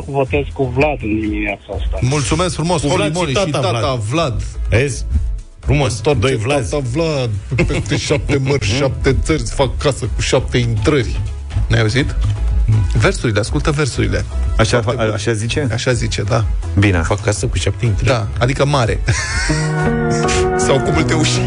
[0.07, 1.99] votez cu Vlad în dimineața asta.
[2.01, 4.43] Mulțumesc frumos, Cu Holy Vlad și Moly și tata tata Vlad.
[4.69, 5.05] Vezi?
[5.59, 6.71] Frumos, tot doi Ce vlazi.
[6.71, 7.31] Tata Vlad,
[7.67, 11.21] peste șapte mări, șapte țări, îți fac casă cu șapte intrări.
[11.69, 12.15] Ne-ai auzit?
[13.01, 14.25] Versurile, ascultă versurile.
[14.59, 15.69] Așa, fa- așa zice?
[15.73, 16.45] Așa zice, da.
[16.79, 18.07] Bine Fac casă cu șapte intre.
[18.07, 19.01] Da, adică mare.
[20.67, 21.39] Sau cu multe uși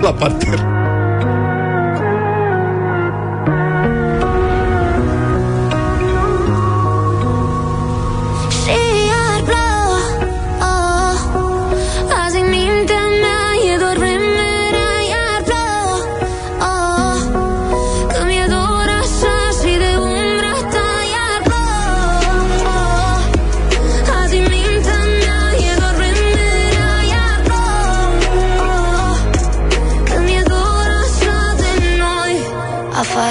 [0.00, 0.79] la parter.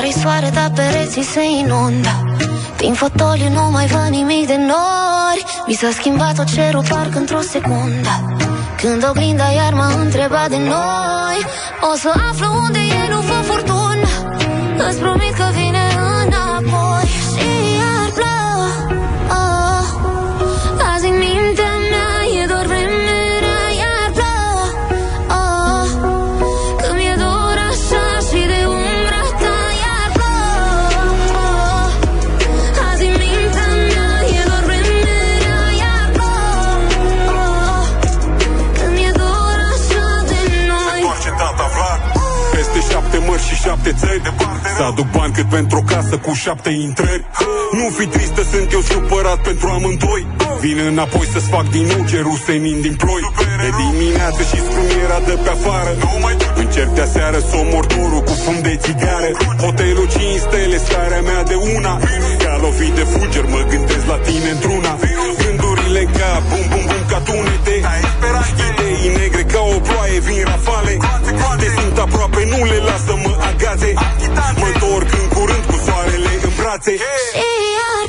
[0.09, 2.09] Afară-i soare, dar pereții se inundă.
[2.77, 5.43] Prin fotoliu nu mai văd nimic de nori.
[5.67, 8.13] Mi s-a schimbat tot cerul parcă într-o secundă.
[8.81, 11.37] Când oglinda iar m-a întrebat de noi
[11.91, 14.09] O să aflu unde e, nu fă furtună.
[14.87, 15.88] Îți promit că vine
[44.79, 47.25] Să aduc bani cât pentru o casă cu șapte intrări.
[47.77, 50.23] Nu fi tristă, sunt eu supărat pentru amândoi.
[50.61, 53.23] Vin înapoi să-ți fac din nou ce rusenin din ploi.
[53.63, 55.91] De dimineață și scrumiera de pe afară.
[56.63, 59.29] Încerc de seară să omor dorul cu fum de țigară
[59.63, 61.93] Hotelul 5 stele, starea mea de una.
[62.43, 64.93] Ca lovit de fulger, mă gândesc la tine într-una.
[65.41, 67.75] Gândurile ca bum bum bum ca tunete.
[68.67, 70.93] Idei negre ca o ploaie vin rafale.
[71.61, 73.89] Te simt aproape, nu le las să mă agațe
[76.69, 77.03] soarele
[78.03, 78.08] în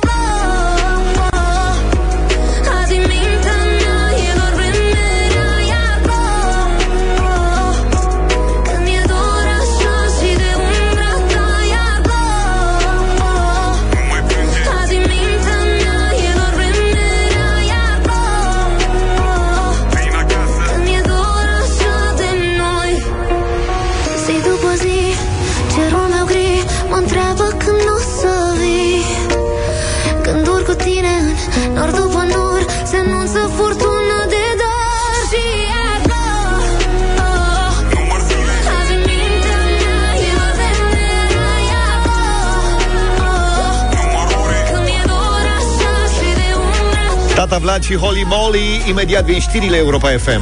[47.61, 50.41] Vlad și Holy Moly Imediat vin știrile Europa FM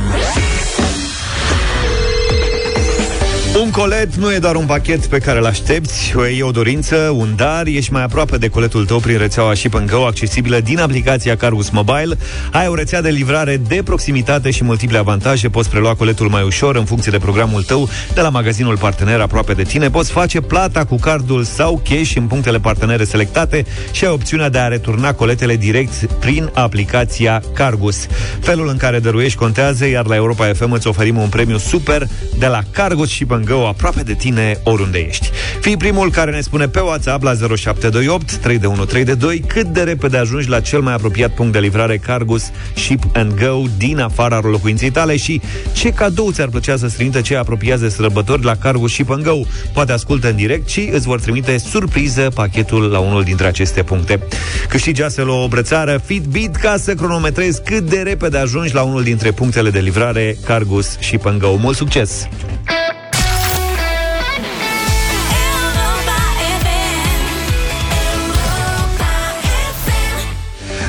[3.62, 7.32] Un colet nu e doar un pachet pe care îl aștepți, e o dorință, un
[7.36, 11.70] dar, ești mai aproape de coletul tău prin rețeaua Ship Go, accesibilă din aplicația Cargus
[11.70, 12.18] Mobile.
[12.52, 16.76] Ai o rețea de livrare de proximitate și multiple avantaje, poți prelua coletul mai ușor
[16.76, 20.84] în funcție de programul tău de la magazinul partener aproape de tine, poți face plata
[20.84, 25.56] cu cardul sau cash în punctele partenere selectate și ai opțiunea de a returna coletele
[25.56, 28.06] direct prin aplicația Cargus.
[28.40, 32.46] Felul în care dăruiești contează, iar la Europa FM îți oferim un premiu super de
[32.46, 35.30] la Cargus Ship Go aproape de tine oriunde ești.
[35.60, 40.60] Fii primul care ne spune pe WhatsApp la 0728 3132 cât de repede ajungi la
[40.60, 45.40] cel mai apropiat punct de livrare Cargus Ship and Go din afara locuinței tale și
[45.72, 49.40] ce cadou ți-ar plăcea să-ți trimită cei apropiați de sărbători la Cargus Ship and Go.
[49.72, 54.22] Poate ascultă în direct și îți vor trimite surpriză pachetul la unul dintre aceste puncte.
[54.68, 59.30] Câștigi astfel o brățară Fitbit ca să cronometrezi cât de repede ajungi la unul dintre
[59.30, 61.54] punctele de livrare Cargus Ship and Go.
[61.56, 62.28] Mult succes!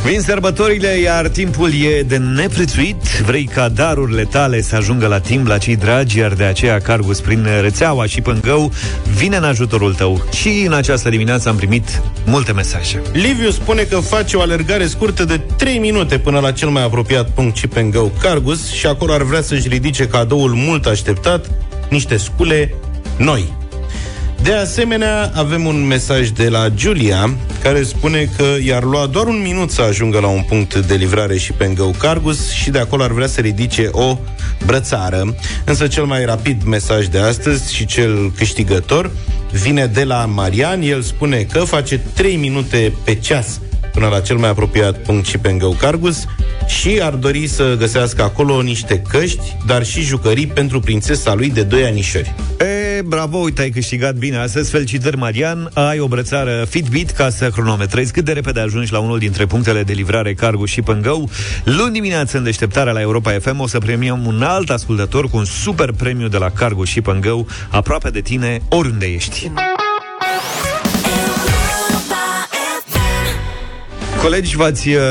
[0.04, 3.04] Vin sărbătorile, iar timpul e de neprețuit.
[3.26, 7.20] Vrei ca darurile tale să ajungă la timp la cei dragi, iar de aceea Cargus
[7.22, 8.72] prin rețeaua și pângău
[9.16, 10.24] vine în ajutorul tău.
[10.34, 13.02] Și în această dimineață am primit multe mesaje.
[13.12, 17.30] Liviu spune că face o alergare scurtă de 3 minute până la cel mai apropiat
[17.30, 21.52] punct Cipengău Cargus și acolo ar vrea să-și ridice cadoul mult așteptat,
[21.90, 22.74] niște scule
[23.18, 23.59] noi.
[24.44, 29.42] De asemenea, avem un mesaj de la Giulia, care spune că i-ar lua doar un
[29.42, 33.04] minut să ajungă la un punct de livrare și pe Ngău Cargus și de acolo
[33.04, 34.18] ar vrea să ridice o
[34.66, 35.36] brățară.
[35.66, 39.12] Însă cel mai rapid mesaj de astăzi și cel câștigător
[39.52, 40.82] vine de la Marian.
[40.82, 43.60] El spune că face 3 minute pe ceas
[44.00, 46.26] până la cel mai apropiat punct și pe Ngău Cargus
[46.68, 51.64] și ar dori să găsească acolo niște căști, dar și jucării pentru prințesa lui de
[51.64, 52.34] 2 anișori.
[52.60, 54.72] E, bravo, uite, ai câștigat bine astăzi.
[54.72, 55.70] Felicitări, Marian.
[55.74, 59.84] Ai o brățară Fitbit ca să cronometrezi cât de repede ajungi la unul dintre punctele
[59.84, 61.30] de livrare Cargo și Pângău.
[61.64, 65.46] Luni dimineață, în deșteptarea la Europa FM, o să premiăm un alt ascultător cu un
[65.46, 69.52] super premiu de la Cargo și Pângău, aproape de tine, oriunde ești.
[74.22, 75.02] Colegi, v-ați, uh,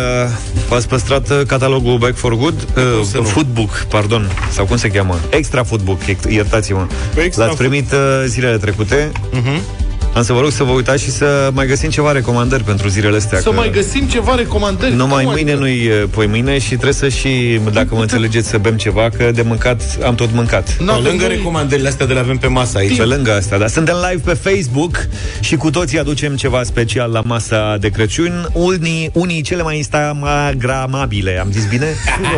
[0.69, 2.67] v-ați păstrat uh, catalogul Back for Good?
[2.77, 4.31] Uh, footbook, pardon.
[4.51, 5.19] Sau cum se cheamă?
[5.31, 5.99] Extra Footbook,
[6.29, 6.87] iertați-mă.
[7.25, 9.11] Extra L-ați primit uh, zilele trecute.
[9.33, 9.87] Uh-huh.
[10.15, 13.17] Am să vă rog să vă uitați și să mai găsim ceva recomandări pentru zilele
[13.17, 13.39] astea.
[13.39, 14.95] Să că mai găsim ceva recomandări.
[14.95, 15.67] numai Cum mâine adică?
[15.67, 19.31] nu-i uh, poi mâine și trebuie să și, dacă mă înțelegeți, să bem ceva, că
[19.35, 20.77] de mâncat am tot mâncat.
[20.77, 22.97] Pe lângă recomandările astea de le avem pe masă aici.
[22.97, 25.09] Pe lângă asta, dar suntem live pe Facebook
[25.41, 28.49] și cu toții aducem ceva special la masa de Crăciun.
[28.53, 31.87] Unii, unii cele mai instagramabile, am zis bine?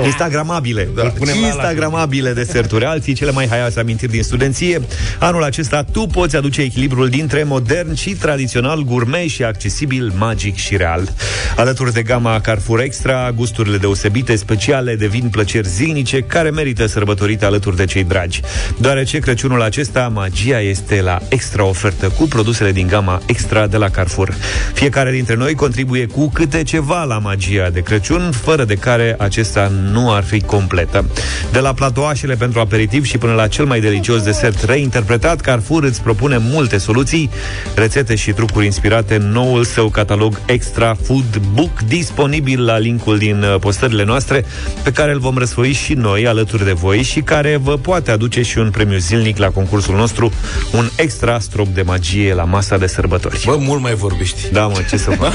[0.04, 0.88] Instagramabile.
[0.96, 1.12] Da.
[1.44, 4.80] Instagramabile deserturi, alții cele mai haioase amintiri din studenție.
[5.18, 10.76] Anul acesta tu poți aduce echilibrul dintre modern și tradițional, gourmet și accesibil, magic și
[10.76, 11.12] real.
[11.56, 17.76] Alături de gama Carrefour Extra, gusturile deosebite, speciale, devin plăceri zilnice care merită sărbătorite alături
[17.76, 18.40] de cei dragi.
[18.78, 23.88] Deoarece Crăciunul acesta, magia este la extra ofertă cu produsele din gama Extra de la
[23.88, 24.34] Carrefour.
[24.72, 29.72] Fiecare dintre noi contribuie cu câte ceva la magia de Crăciun, fără de care acesta
[29.92, 31.04] nu ar fi completă.
[31.52, 36.02] De la platoașele pentru aperitiv și până la cel mai delicios desert reinterpretat, Carrefour îți
[36.02, 37.30] propune multe soluții,
[37.74, 43.42] rețete și trucuri inspirate în noul său catalog Extra Food Book, disponibil la linkul din
[43.42, 44.44] uh, postările noastre,
[44.82, 48.42] pe care îl vom răsfoi și noi alături de voi și care vă poate aduce
[48.42, 50.32] și un premiu zilnic la concursul nostru,
[50.72, 53.42] un extra strop de magie la masa de sărbători.
[53.44, 54.53] Bă, mult mai vorbiști.
[54.53, 55.32] Da, mă, ce să fac?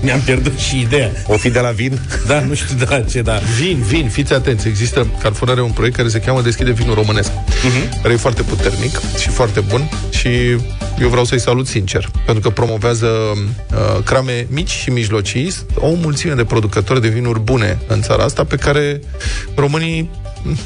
[0.00, 1.10] Mi-am pierdut și ideea.
[1.26, 2.00] O fi de la vin?
[2.26, 3.40] Da, nu știu de la ce, da.
[3.58, 4.68] Vin, vin, fiți atenți.
[4.68, 7.30] Există, Carrefour are un proiect care se cheamă Deschide vinul românesc.
[7.30, 8.02] Uh-huh.
[8.02, 10.28] Care e foarte puternic și foarte bun și
[11.00, 16.34] eu vreau să-i salut sincer, pentru că promovează uh, crame mici și mijlocii, o mulțime
[16.34, 19.00] de producători de vinuri bune în țara asta, pe care
[19.54, 20.10] românii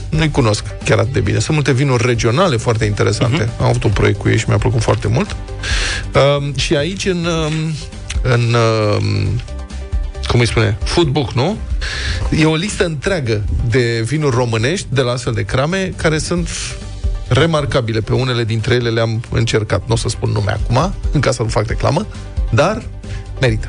[0.08, 1.38] nu-i cunosc chiar atât de bine.
[1.38, 3.44] Sunt multe vinuri regionale foarte interesante.
[3.44, 3.60] Uh-huh.
[3.60, 5.36] Am avut un proiect cu ei și mi-a plăcut foarte mult.
[6.14, 7.52] Uh, și aici, în, uh,
[8.22, 9.02] în uh,
[10.26, 11.56] cum îi spune, foodbook, nu?
[12.38, 16.48] E o listă întreagă de vinuri românești de la astfel de crame care sunt
[17.28, 18.00] remarcabile.
[18.00, 19.82] Pe unele dintre ele le-am încercat.
[19.86, 22.06] Nu o să spun nume acum, în ca să nu fac reclamă,
[22.50, 22.82] dar
[23.40, 23.68] merită.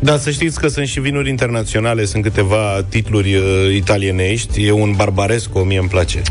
[0.00, 4.66] Da, să știți că sunt și vinuri internaționale, sunt câteva titluri uh, italienești.
[4.66, 6.22] E un Barbaresco, mie îmi place.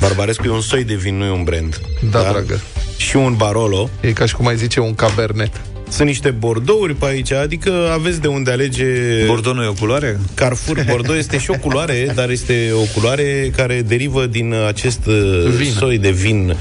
[0.00, 1.80] Barbaresco e un soi de vin, nu e un brand.
[2.10, 2.60] Da, dragă.
[2.96, 3.90] Și un Barolo.
[4.00, 5.60] E ca și cum ai zice un Cabernet.
[5.88, 8.84] Sunt niște bordouri pe aici, adică aveți de unde alege...
[9.26, 10.18] Bordeaux nu e o culoare?
[10.34, 15.44] Carrefour Bordeaux este și o culoare, dar este o culoare care derivă din acest uh,
[15.56, 15.70] Vin.
[15.70, 16.56] soi de vin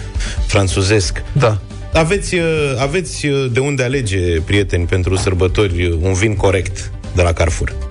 [0.47, 1.23] franțuzesc.
[1.31, 1.59] Da.
[1.93, 2.41] Aveți, uh,
[2.79, 7.86] aveți uh, de unde alege, prieteni, pentru sărbători, uh, un vin corect de la Carrefour.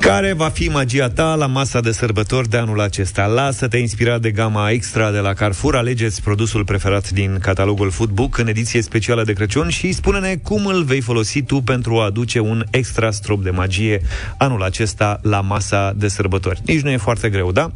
[0.00, 3.26] Care va fi magia ta la masa de sărbători de anul acesta?
[3.26, 8.48] Lasă-te inspirat de gama extra de la Carrefour, alegeți produsul preferat din catalogul Foodbook în
[8.48, 12.64] ediție specială de Crăciun și spune-ne cum îl vei folosi tu pentru a aduce un
[12.70, 14.00] extra strop de magie
[14.38, 16.60] anul acesta la masa de sărbători.
[16.66, 17.70] Nici nu e foarte greu, da?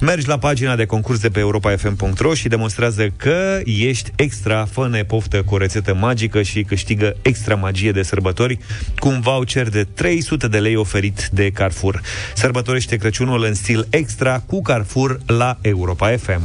[0.00, 5.42] Mergi la pagina de concurs de pe europa.fm.ro și demonstrează că ești extra, fă poftă
[5.42, 8.58] cu o rețetă magică și câștigă extra magie de sărbători
[8.98, 12.00] cu un voucher de 300 de lei oferit de Carrefour.
[12.34, 16.40] Sărbătorește Crăciunul în stil extra cu Carrefour la Europa FM.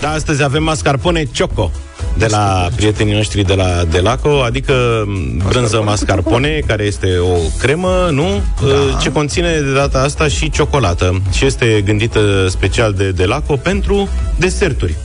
[0.00, 1.70] Da, astăzi avem mascarpone Choco
[2.16, 5.04] de la prietenii noștri de la Delaco, adică
[5.48, 8.42] brânză mascarpone, care este o cremă, nu?
[8.60, 8.98] Da.
[9.00, 14.96] Ce conține de data asta și ciocolată și este gândită special de Delaco pentru deserturi.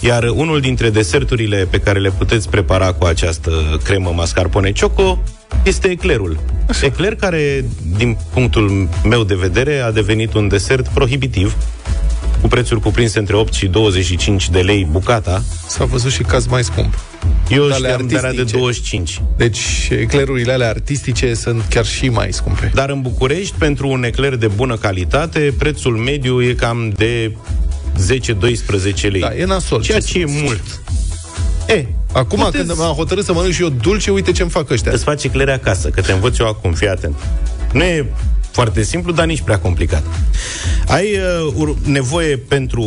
[0.00, 3.50] Iar unul dintre deserturile pe care le puteți prepara cu această
[3.84, 5.18] cremă mascarpone Choco
[5.62, 6.38] este eclerul.
[6.68, 6.86] Așa.
[6.86, 7.64] Ecler care,
[7.96, 11.56] din punctul meu de vedere, a devenit un desert prohibitiv
[12.40, 15.42] cu prețuri cuprinse între 8 și 25 de lei bucata.
[15.66, 16.98] S-a văzut și caz mai scump.
[17.48, 19.22] Eu știam de de 25.
[19.36, 22.70] Deci eclerurile alea artistice sunt chiar și mai scumpe.
[22.74, 27.32] Dar în București, pentru un ecler de bună calitate, prețul mediu e cam de
[27.98, 29.20] 10-12 lei.
[29.20, 29.82] Da, e nasol.
[29.82, 30.80] Ceea ce e mult.
[31.66, 32.66] E, Acum, Puteți...
[32.66, 34.92] când m-am hotărât să mănânc și eu dulce, uite ce-mi fac ăștia.
[34.92, 37.16] Îți faci eclere acasă, că te învăț eu acum, fii atent.
[37.72, 38.12] Nu e
[38.50, 40.02] foarte simplu, dar nici prea complicat.
[40.86, 41.06] Ai
[41.56, 42.84] uh, nevoie pentru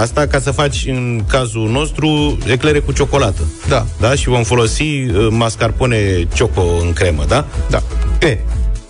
[0.00, 3.42] asta ca să faci, în cazul nostru, eclere cu ciocolată.
[3.68, 3.86] Da.
[4.00, 4.14] Da?
[4.14, 7.46] Și vom folosi uh, mascarpone choco în cremă, da?
[7.70, 7.82] Da.
[8.20, 8.38] E,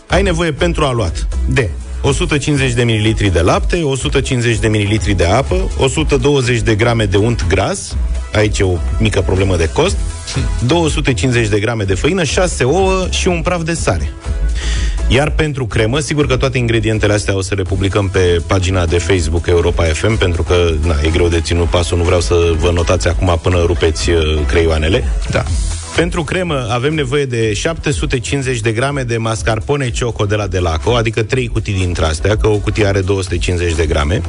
[0.07, 1.71] ai nevoie pentru aluat de
[2.07, 7.47] 150 de ml de lapte, 150 de ml de apă, 120 de grame de unt
[7.49, 7.97] gras,
[8.33, 9.97] aici e o mică problemă de cost,
[10.67, 14.13] 250 de grame de făină, 6 ouă și un praf de sare.
[15.09, 18.99] Iar pentru cremă, sigur că toate ingredientele astea o să le publicăm pe pagina de
[18.99, 22.71] Facebook Europa FM, pentru că na, e greu de ținut pasul, nu vreau să vă
[22.71, 25.05] notați acum până rupeți uh, creioanele.
[25.31, 25.45] Da.
[25.97, 31.23] Pentru cremă avem nevoie de 750 de grame de mascarpone choco de la Delaco, adică
[31.23, 34.21] 3 cutii dintre astea, că o cutie are 250 de grame.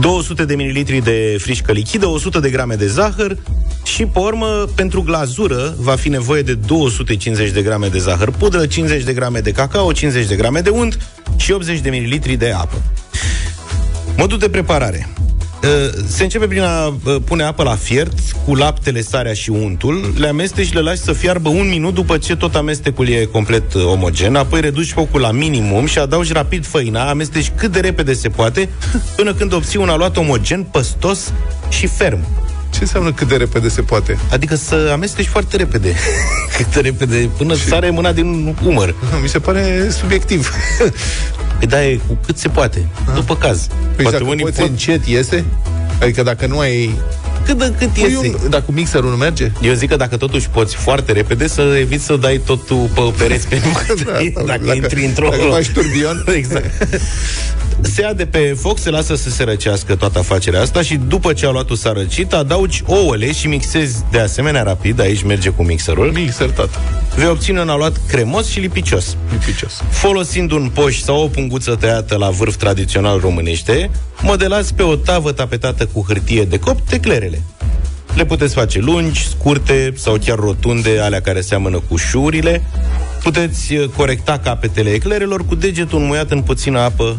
[0.00, 3.36] 200 de ml de frișcă lichidă, 100 de grame de zahăr
[3.84, 8.66] și, pe urmă, pentru glazură va fi nevoie de 250 de grame de zahăr pudră,
[8.66, 10.98] 50 de grame de cacao, 50 de grame de unt
[11.36, 12.82] și 80 de ml de apă.
[14.16, 15.08] Modul de preparare.
[15.62, 15.68] Uh,
[16.06, 20.28] se începe prin a uh, pune apă la fiert cu laptele, sarea și untul, le
[20.28, 23.84] amesteci și le lași să fiarbă un minut după ce tot amestecul e complet uh,
[23.84, 28.28] omogen, apoi reduci focul la minimum și adaugi rapid făina, amesteci cât de repede se
[28.28, 28.68] poate,
[29.16, 31.32] până când obții un aluat omogen, păstos
[31.68, 32.39] și ferm.
[32.80, 34.18] Ce înseamnă cât de repede se poate?
[34.30, 35.94] Adică să amesteci foarte repede.
[36.56, 37.64] cât de repede, până și...
[37.64, 38.94] sare mâna din umăr.
[39.22, 40.50] Mi se pare subiectiv.
[41.58, 43.14] Păi da, e cu cât se poate, Aha.
[43.14, 43.66] după caz.
[43.94, 44.68] Păi poate dacă unii poți pot...
[44.68, 45.44] încet, iese?
[46.00, 46.98] Adică dacă nu ai
[47.46, 48.16] cât de cât păi iese.
[48.42, 49.52] Un, dacă mixerul nu merge?
[49.62, 53.48] Eu zic că dacă totuși poți foarte repede să eviți să dai totul pe pereți
[53.48, 53.56] pe
[54.04, 55.28] da, dacă, dacă intri într-o...
[55.28, 56.24] Dacă faci turbion.
[56.34, 56.88] exact.
[57.82, 61.32] Se ia de pe foc, se lasă să se răcească toată afacerea asta și după
[61.32, 66.12] ce aluatul s-a răcit, adaugi ouăle și mixezi de asemenea rapid, aici merge cu mixerul.
[66.12, 66.78] Mixer, tată.
[67.14, 69.16] Vei obține un aluat cremos și lipicios.
[69.30, 69.82] Lipicios.
[69.90, 73.90] Folosind un poș sau o punguță tăiată la vârf tradițional românește,
[74.22, 77.42] modelați pe o tavă tapetată cu hârtie de copt teclerele.
[78.14, 82.62] Le puteți face lungi, scurte sau chiar rotunde, alea care seamănă cu șurile.
[83.22, 87.18] Puteți uh, corecta capetele eclerelor cu degetul înmuiat în puțină apă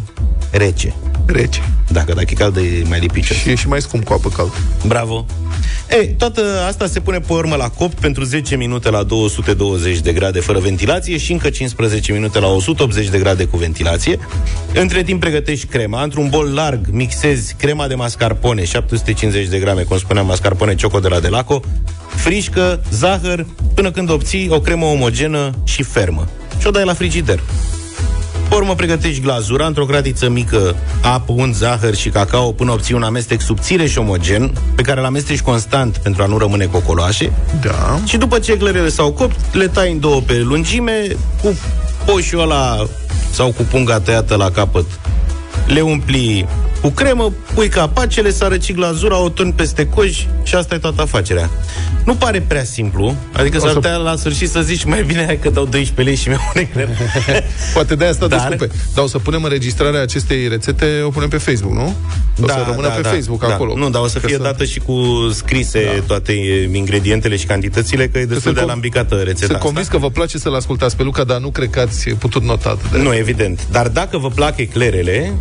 [0.51, 0.93] rece.
[1.25, 1.61] Rece.
[1.89, 3.37] Dacă, dacă e caldă, e mai lipicios.
[3.37, 4.53] Și e și mai scump cu apă caldă.
[4.87, 5.25] Bravo.
[5.89, 10.13] Ei, toată asta se pune pe urmă la copt pentru 10 minute la 220 de
[10.13, 14.19] grade fără ventilație și încă 15 minute la 180 de grade cu ventilație.
[14.73, 16.03] Între timp pregătești crema.
[16.03, 21.07] Într-un bol larg mixezi crema de mascarpone, 750 de grame, cum spuneam, mascarpone Choco de
[21.07, 21.61] la Delaco,
[22.07, 23.45] frișcă, zahăr,
[23.75, 26.27] până când obții o cremă omogenă și fermă.
[26.59, 27.39] Și o dai la frigider.
[28.51, 33.03] Pe urmă pregătești glazura într-o gratiță mică, apă, unt, zahăr și cacao până obții un
[33.03, 37.31] amestec subțire și omogen, pe care îl amesteci constant pentru a nu rămâne cocoloașe.
[37.61, 37.99] Da.
[38.05, 41.07] Și după ce eclerele s-au copt, le tai în două pe lungime,
[41.41, 41.57] cu
[42.05, 42.87] poșul ăla
[43.29, 44.85] sau cu punga tăiată la capăt.
[45.67, 46.47] Le umpli
[46.81, 51.49] cu cremă, pui capacele, sărăci glazura, o turni peste coj și asta e toată afacerea.
[52.05, 55.25] Nu pare prea simplu, adică O s-ar să- putea la sfârșit să zici mai bine
[55.25, 56.89] hai că dau 12 lei și mi-au un ecler.
[57.73, 58.73] Poate de asta Dar- desculpe.
[58.95, 61.93] Dar o să punem înregistrarea acestei rețete, o punem pe Facebook, nu?
[62.43, 63.73] O să rămână pe Facebook acolo.
[63.73, 63.79] Da.
[63.79, 64.95] Nu, dar o să Că fie dată și cu
[65.33, 66.01] scrise da.
[66.07, 69.63] toate e, ingredientele și cantitățile, că e destul sunt de con- alambicată rețeta Sunt asta.
[69.65, 72.69] convins că vă place să-l ascultați pe Luca, dar nu cred că ați putut nota
[72.69, 73.67] atât de Nu, evident.
[73.71, 75.33] Dar dacă vă plac eclerele,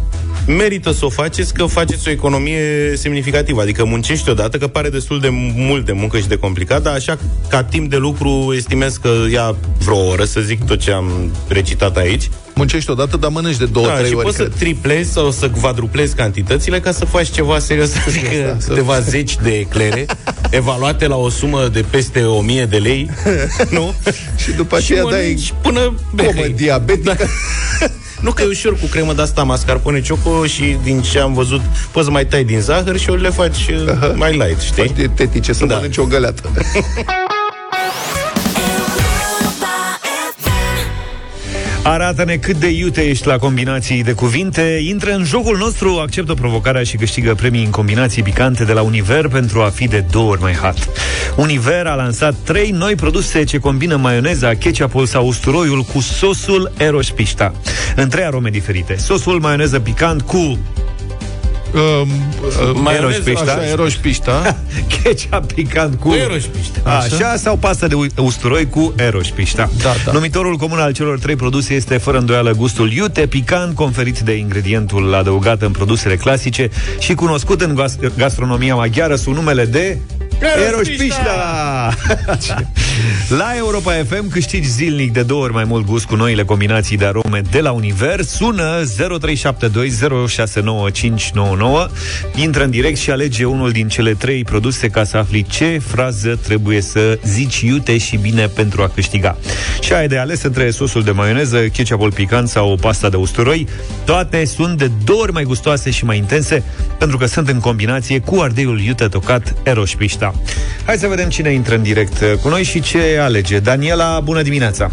[0.47, 2.61] merită să o faceți, că faceți o economie
[2.97, 3.61] semnificativă.
[3.61, 7.18] Adică muncești odată, că pare destul de mult de muncă și de complicat, dar așa
[7.49, 11.97] ca timp de lucru estimez că ia vreo oră, să zic tot ce am recitat
[11.97, 12.30] aici.
[12.55, 14.51] Muncești odată, dar mănânci de două, da, trei și ori, poți cred.
[14.51, 19.51] să triplezi sau să quadruplezi cantitățile ca să faci ceva serios, adică câteva zeci de
[19.51, 20.07] eclere
[20.51, 23.11] evaluate la o sumă de peste 1000 de lei,
[23.70, 23.95] nu?
[24.36, 26.53] și după și aceea dai mănânci până comă bei.
[26.57, 27.26] diabetică.
[28.20, 31.60] Nu că e ușor cu cremă de asta, mascarpone, cioco și din ce am văzut
[31.92, 34.82] poți să mai tai din zahăr și ori le faci uh, mai light, știi?
[34.86, 35.74] Faci dietetice să Da.
[35.74, 36.42] mănânci o găleată.
[41.91, 44.78] Arată-ne cât de iute ești la combinații de cuvinte.
[44.88, 49.28] Intră în jocul nostru, acceptă provocarea și câștigă premii în combinații picante de la Univer
[49.28, 50.88] pentru a fi de două ori mai hot.
[51.36, 57.09] Univer a lansat trei noi produse ce combină maioneza, ketchupul sau usturoiul cu sosul Eroș
[57.09, 57.53] Pișta.
[57.97, 58.97] În trei arome diferite.
[58.97, 60.59] Sosul maioneză picant cu
[61.74, 62.08] Um,
[62.82, 63.52] Maioneză, Eroș Pișta.
[63.52, 64.56] Așa, eroș pișta.
[65.02, 66.08] ketchup picant cu...
[66.08, 66.90] Cu Eroș Pișta.
[66.90, 67.14] Așa?
[67.14, 69.70] Așa, sau pasta de u- usturoi cu Eroș Pișta.
[69.82, 70.12] Da, da.
[70.12, 75.14] Numitorul comun al celor trei produse este fără îndoială gustul iute, picant, conferit de ingredientul
[75.14, 76.68] adăugat în produsele clasice
[76.98, 79.98] și cunoscut în gas- gastronomia maghiară sub numele de
[80.68, 81.94] Eroș Pișta!
[83.39, 87.05] La Europa FM câștigi zilnic de două ori mai mult gust cu noile combinații de
[87.05, 88.28] arome de la Univers.
[88.28, 88.87] Sună 0372069599.
[92.35, 96.39] Intră în direct și alege unul din cele trei produse ca să afli ce frază
[96.43, 99.37] trebuie să zici iute și bine pentru a câștiga.
[99.81, 103.66] Și ai de ales între sosul de maioneză, ketchupul picant sau pasta de usturoi.
[104.05, 106.62] Toate sunt de două ori mai gustoase și mai intense
[106.99, 110.35] pentru că sunt în combinație cu ardeiul iute tocat Eroș Pișta.
[110.87, 113.58] Hai să vedem cine intră în direct cu noi și ce alege.
[113.58, 114.90] Daniela, bună dimineața!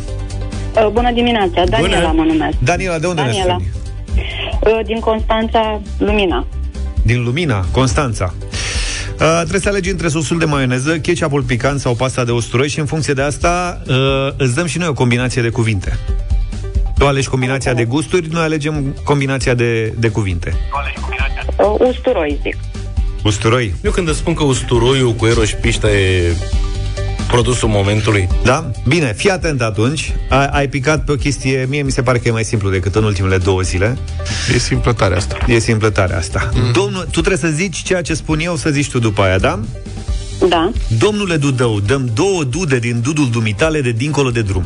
[0.75, 2.57] Uh, Bună dimineața, Daniela mă numesc.
[2.63, 3.53] Daniela, de unde ne Daniela.
[3.53, 3.71] suni?
[4.59, 6.47] Uh, Din Constanța, Lumina.
[7.03, 8.33] Din Lumina, Constanța.
[9.19, 12.79] Uh, trebuie să alegi între sosul de maioneză, ketchupul picant sau pasta de usturoi și
[12.79, 13.95] în funcție de asta uh,
[14.37, 15.99] îți dăm și noi o combinație de cuvinte.
[16.97, 20.53] Tu alegi combinația de gusturi, noi alegem combinația de, de cuvinte.
[21.57, 22.57] Uh, Usturoi, zic.
[23.23, 23.73] Usturoi.
[23.83, 26.35] Eu când îți spun că usturoiul cu Eroș Pișta e
[27.27, 28.71] produsul momentului, Da?
[28.87, 30.13] Bine, fii atent atunci.
[30.29, 32.95] Ai, ai picat pe o chestie, mie mi se pare că e mai simplu decât
[32.95, 33.97] în ultimele două zile.
[34.53, 35.37] E simplătarea asta.
[35.47, 36.49] E simplătarea asta.
[36.53, 36.71] Mm.
[36.71, 39.59] Domnul, tu trebuie să zici ceea ce spun eu, să zici tu după aia, da?
[40.49, 40.71] Da.
[40.99, 44.65] Domnule Dudău, dăm două dude din dudul dumitale de dincolo de drum.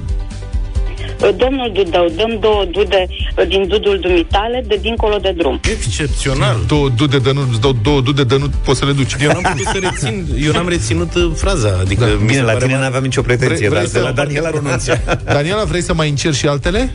[1.21, 3.07] Uh, Domnul Dudău, dăm două dude
[3.37, 5.59] uh, din dudul dumitale de dincolo de drum.
[5.71, 6.57] excepțional.
[6.67, 9.15] Două dude de nu, îți dau două dude de nu poți să le duci.
[9.21, 12.41] Eu n-am putut să rețin, eu n-am reținut uh, fraza, adică da, mi Bine, se
[12.41, 15.01] la pare tine mai- n-aveam nicio pretenție, Vrei- vrei dar de să- la Daniela renunță.
[15.37, 16.91] Daniela, vrei să mai încerci și altele?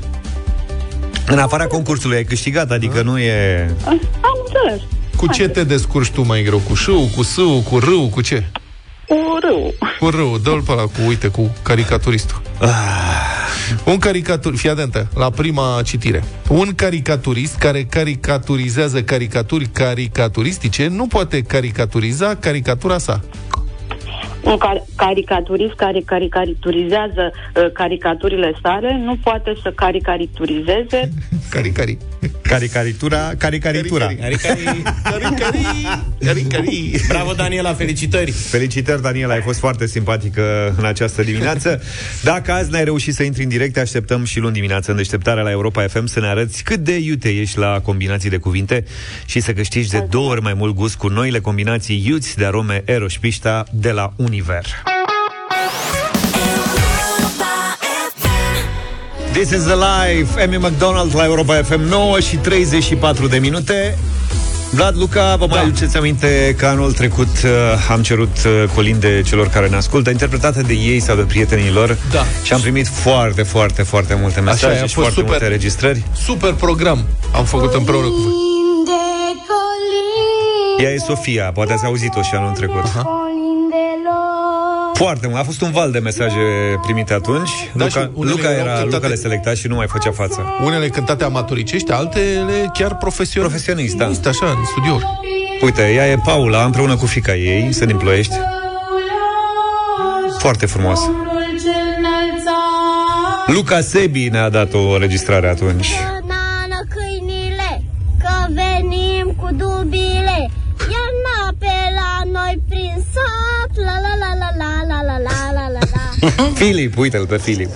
[1.26, 3.66] În afara concursului ai câștigat, adică nu e...
[3.78, 4.80] Uh, Am înțeles.
[5.16, 6.58] Cu ce te descurci tu mai greu?
[6.68, 8.42] Cu șâu, cu sâu, cu râu, cu ce?
[9.08, 9.74] Cu râu.
[10.00, 12.40] Cu râu, dă-l pe ăla cu, uite, cu caricaturistul.
[13.84, 16.22] Un caricatur, fii atentă, la prima citire.
[16.48, 23.20] Un caricaturist care caricaturizează caricaturi caricaturistice nu poate caricaturiza caricatura sa.
[24.44, 31.10] Un car- caricaturist care caricaturizează uh, caricaturile sale nu poate să caricaturizeze
[31.50, 31.98] Caricari.
[32.48, 34.06] Caricaritura, caricaritura.
[34.06, 35.58] Caricari, caricari,
[36.18, 37.00] caricari.
[37.08, 38.30] Bravo, Daniela, felicitări!
[38.30, 41.82] Felicitări, Daniela, ai fost foarte simpatică în această dimineață.
[42.22, 45.42] Dacă azi n-ai reușit să intri în direct, te așteptăm și luni dimineață în deșteptarea
[45.42, 48.84] la Europa FM să ne arăți cât de iute ești la combinații de cuvinte
[49.24, 52.82] și să câștigi de două ori mai mult gust cu noile combinații iuți de arome
[52.84, 54.64] Eroș Pișta de la Univer.
[59.36, 63.98] This is the life, Amy McDonald la Europa FM 9 și 34 de minute.
[64.70, 67.50] Vlad Luca, vă mai aduceți aminte că anul trecut uh,
[67.90, 71.98] am cerut uh, colinde celor care ne ascultă, interpretate de ei sau de prietenii lor
[72.12, 72.24] Da.
[72.42, 75.30] și am primit foarte, foarte, foarte multe mesaje e, a și fost foarte super.
[75.30, 76.02] multe registrări.
[76.24, 78.32] Super program am făcut împreună cu voi.
[80.84, 82.84] Ea e Sofia, poate ați auzit-o și anul trecut.
[82.84, 83.55] Colindelor
[84.96, 85.38] Foarte mult.
[85.40, 86.40] A fost un val de mesaje
[86.82, 87.50] primite atunci.
[87.74, 90.10] Da, Luca, și unele Luca, erau era, cântate- Luca le selecta și nu mai făcea
[90.10, 90.44] față.
[90.64, 93.50] Unele cântate amatoricești, altele chiar profesionist.
[93.54, 94.28] Profesionist, da.
[94.30, 95.04] Așa, în studiouri.
[95.60, 98.34] Uite, ea e Paula, împreună cu fica ei, sunt din Ploiești.
[100.38, 101.00] Foarte frumos.
[103.46, 105.88] Luca Sebi ne-a dat o înregistrare atunci.
[116.60, 117.70] Filip, uite-l pe Filip.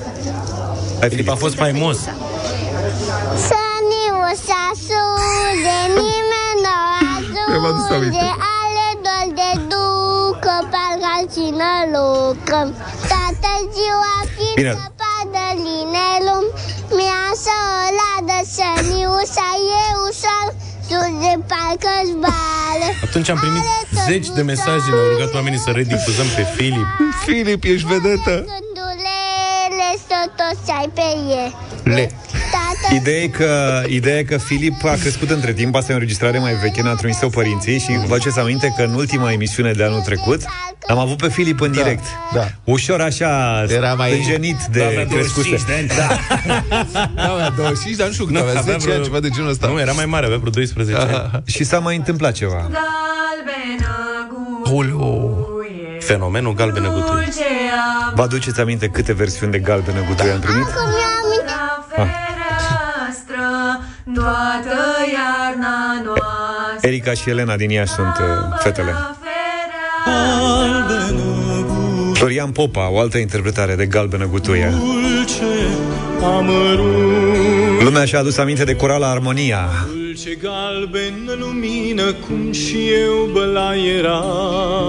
[1.01, 1.29] Hai, Filip.
[1.29, 1.97] A fost faimos.
[3.49, 6.61] Să nu se asude nimeni
[7.33, 8.17] nu Mi-am adus aminte.
[8.17, 8.31] ajunge
[8.61, 12.69] Ale dol de ducă Parcă alcină lucrăm
[13.11, 14.15] Toată ziua
[14.55, 14.73] Bine.
[14.73, 16.45] fiind padăline lum
[16.97, 19.49] Mi-a să o ladă să nu să
[19.81, 20.30] e ușor Sus
[21.31, 23.65] de parcă zboară Atunci am primit
[24.09, 26.89] zeci de mesaje, ne-au rugat oamenii să redifuzăm pe Filip.
[27.25, 28.35] Filip, ești vedetă.
[28.53, 31.53] Gândulele să toți ai pe ele
[31.95, 32.11] Le.
[32.91, 35.99] Tată Ideea e, că, ideea e că Filip a crescut între timp, asta e o
[35.99, 39.85] înregistrare mai veche, ne-a trimis-o părinții și vă faceți aminte că în ultima emisiune de
[39.85, 40.43] anul trecut
[40.89, 42.05] am avut pe Filip în direct.
[42.35, 42.47] da.
[42.65, 45.49] Ușor așa, Era mai- îngenit de Avea crescuse.
[45.51, 45.87] 25 de ani.
[45.87, 46.17] Da.
[47.15, 49.67] Da, avea 25, dar nu știu cât avea, 10 ani, ceva de genul ăsta.
[49.67, 51.43] Nu, era mai mare, avea vreo 12 ani.
[51.47, 52.71] Și s-a mai întâmplat ceva.
[54.73, 55.35] Oleo.
[56.01, 57.29] Fenomenul galbenă gutui.
[58.15, 60.65] Vă aduceți aminte câte versiuni de galbenă gutui am primit?
[60.65, 62.30] Că mi-am aminte
[64.15, 64.79] Toată
[65.13, 68.95] iarna noastră Erica și Elena din Iași sunt uh, fetele.
[72.13, 74.75] Florian Popa, o altă interpretare de galbenă gutuie.
[77.81, 79.69] Lumea și-a adus aminte de corala Armonia.
[79.87, 84.81] Dulce galben lumină cum și eu bălaieram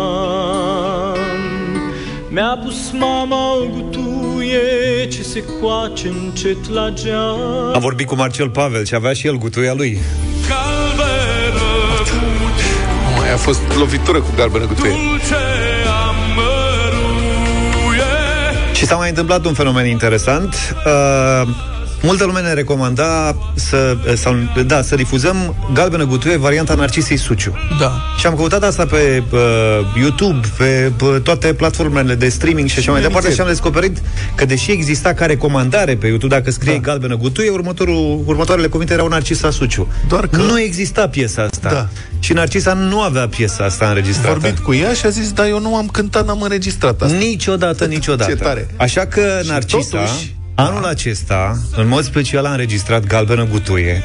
[2.34, 7.39] Mi-a pus mama o gutuie ce se coace încet la geam
[7.73, 9.97] Am vorbit cu Marcel Pavel și avea și el gutuia lui.
[10.47, 11.61] Galbenă
[13.17, 14.91] Mai a fost lovitură cu galbenă cu tuie.
[14.91, 15.36] dulce
[16.07, 18.03] amăruie
[18.73, 20.55] Și s-a mai întâmplat un fenomen interesant.
[20.86, 21.47] Uh,
[22.01, 24.35] multă lume ne recomanda să, sau,
[24.65, 27.53] da, să difuzăm Galbenă Gutuie, varianta Narcisei Suciu.
[27.79, 27.91] Da.
[28.19, 29.39] Și am căutat asta pe uh,
[29.99, 33.97] YouTube, pe uh, toate platformele de streaming și așa mai departe și am descoperit
[34.35, 36.79] că deși exista ca recomandare pe YouTube, dacă scrie da.
[36.79, 39.87] Galbenă Gutuie, următorul, următoarele cuvinte erau Narcisa Suciu.
[40.07, 41.69] Doar că- Nu exista piesa asta.
[41.71, 41.87] Da.
[42.19, 44.39] Și Narcisa nu avea piesa asta înregistrată.
[44.39, 47.15] Vorbit cu ea și a zis, da, eu nu am cântat, n-am înregistrat asta.
[47.17, 48.31] Niciodată, niciodată.
[48.31, 48.67] Ce tare.
[48.77, 54.03] Așa că Și Narcisa, totuși- anul acesta, în mod special a înregistrat Galbenă Gutuie.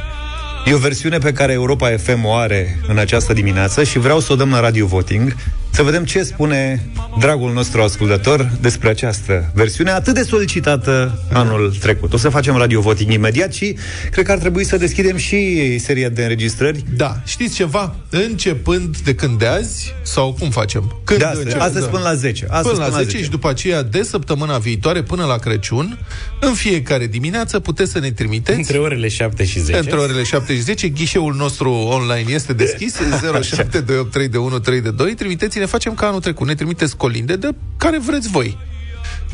[0.64, 4.32] E o versiune pe care Europa FM o are în această dimineață și vreau să
[4.32, 5.36] o dăm la Radio Voting
[5.76, 12.12] să vedem ce spune dragul nostru ascultător despre această versiune atât de solicitată anul trecut.
[12.12, 13.76] O să facem Radio Voting imediat și
[14.10, 16.84] cred că ar trebui să deschidem și seria de înregistrări.
[16.96, 17.94] Da, știți ceva?
[18.10, 21.00] Începând de când de azi, sau cum facem?
[21.04, 21.44] Când De astăzi.
[21.44, 21.66] începem?
[21.66, 22.46] Astăzi până la 10.
[22.48, 25.98] Astăzi până la 10, și după aceea, de săptămâna viitoare, până la Crăciun,
[26.40, 29.78] în fiecare dimineață puteți să ne trimiteți Între orele 7 și 10.
[29.78, 35.14] Între orele 7 și 10, ghișeul nostru online este deschis 07283132.
[35.16, 36.46] Trimiteți-ne, facem ca anul trecut.
[36.46, 38.58] Ne trimiteți colinde de care vreți voi.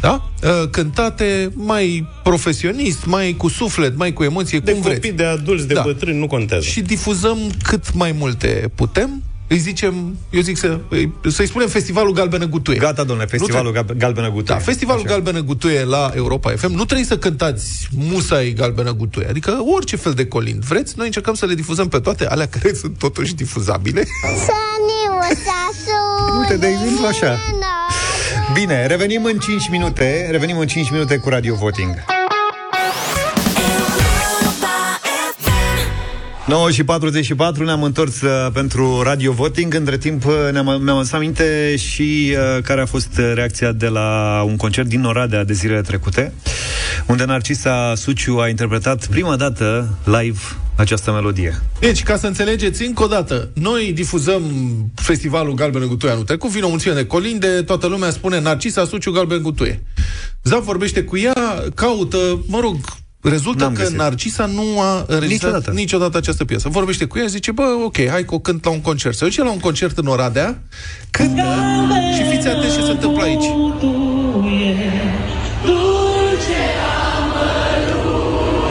[0.01, 0.31] Da?
[0.43, 5.17] Uh, Cântate mai profesionist, mai cu suflet, mai cu emoție, De cum copii, vreți.
[5.17, 5.83] de adulți, de Da.
[5.83, 6.65] bătrâni, nu contează.
[6.65, 9.23] Și difuzăm cât mai multe putem.
[9.49, 12.79] Îi zicem, eu zic să, îi- să-i spunem Festivalul Galbenă Gutuie.
[12.79, 14.57] Gata, domnule, Festivalul Nu Gal- Galbenă Gutuie.
[14.59, 15.13] da, Festivalul Așa.
[15.13, 16.73] Galbenă Gutuie la Europa FM.
[16.73, 20.95] Nu trebuie să cântați musai Galbenă Gutuie, adică orice fel de colind vreți.
[20.97, 24.03] Noi încercăm să le difuzăm pe toate, alea care sunt totuși difuzabile.
[24.45, 24.53] Să
[24.87, 25.92] nu se asude
[26.39, 27.39] Uite, de exemplu, așa.
[28.53, 30.29] Bine, revenim în 5 minute.
[30.31, 32.22] Revenim în 5 minute cu Radio Voting.
[36.53, 39.75] 9 și 44 ne-am întors uh, pentru Radio Voting.
[39.75, 43.89] Între timp uh, ne-am, mi-am adus aminte și uh, care a fost uh, reacția de
[43.89, 46.33] la un concert din Oradea de zilele trecute,
[47.07, 50.39] unde Narcisa Suciu a interpretat prima dată live
[50.77, 51.63] această melodie.
[51.81, 54.43] Deci, ca să înțelegeți încă o dată, noi difuzăm
[54.95, 59.11] Festivalul Galbenă Gutuie anul trecut, vine o mulțime de colinde, toată lumea spune Narcisa Suciu
[59.11, 59.83] Galbenă Gutuie.
[60.43, 62.77] Zaf vorbește cu ea, caută, mă rog,
[63.23, 63.97] rezultă N-am că găsit.
[63.97, 65.31] Narcisa nu a înregistrat Niciodată.
[65.31, 65.73] niciodată.
[65.73, 66.69] niciodată această piesă.
[66.69, 69.17] Vorbește cu ea, zice, bă, ok, hai că o cânt la un concert.
[69.17, 70.59] Se duce la un concert în Oradea,
[71.11, 71.43] cântă
[72.17, 73.45] și fiți atenți ce se întâmplă aici.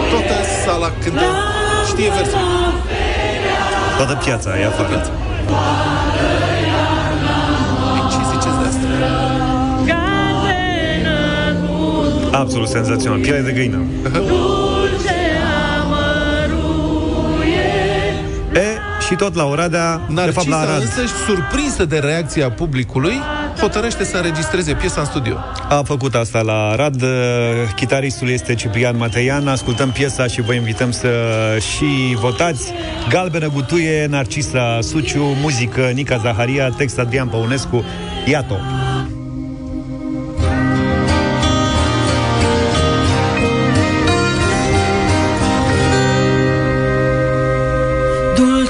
[0.10, 0.34] Toată
[0.66, 1.22] sala cântă,
[1.88, 2.40] știe versul.
[3.98, 4.88] Toată piața e afară.
[4.88, 6.01] Ce ziceți
[12.32, 13.20] Absolut senzațional.
[13.20, 13.82] Piele de găină.
[18.54, 18.78] E,
[19.08, 20.82] și tot la Oradea, de fapt la Narcisa Arad.
[20.82, 23.14] însă, surprinsă de reacția publicului,
[23.60, 25.36] hotărăște să înregistreze piesa în studio.
[25.70, 27.04] A făcut asta la Arad.
[27.76, 29.48] Chitaristul este Ciprian Mateian.
[29.48, 31.10] Ascultăm piesa și vă invităm să
[31.60, 32.74] și votați.
[33.10, 37.84] Galbenă gutuie, Narcisa Suciu, muzică Nica Zaharia, text Adrian Păunescu.
[38.26, 38.60] Iată.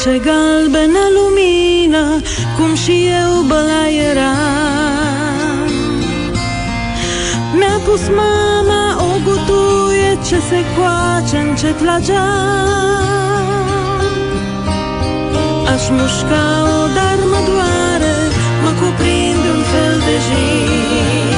[0.04, 2.22] Dulce galbenă lumină,
[2.58, 4.34] cum și eu băla era.
[7.58, 13.52] Mi-a pus mama o gutuie ce se coace încet la geam.
[15.74, 18.16] Aș mușca-o, dar mă doare,
[18.64, 21.31] mă cuprinde un fel de jin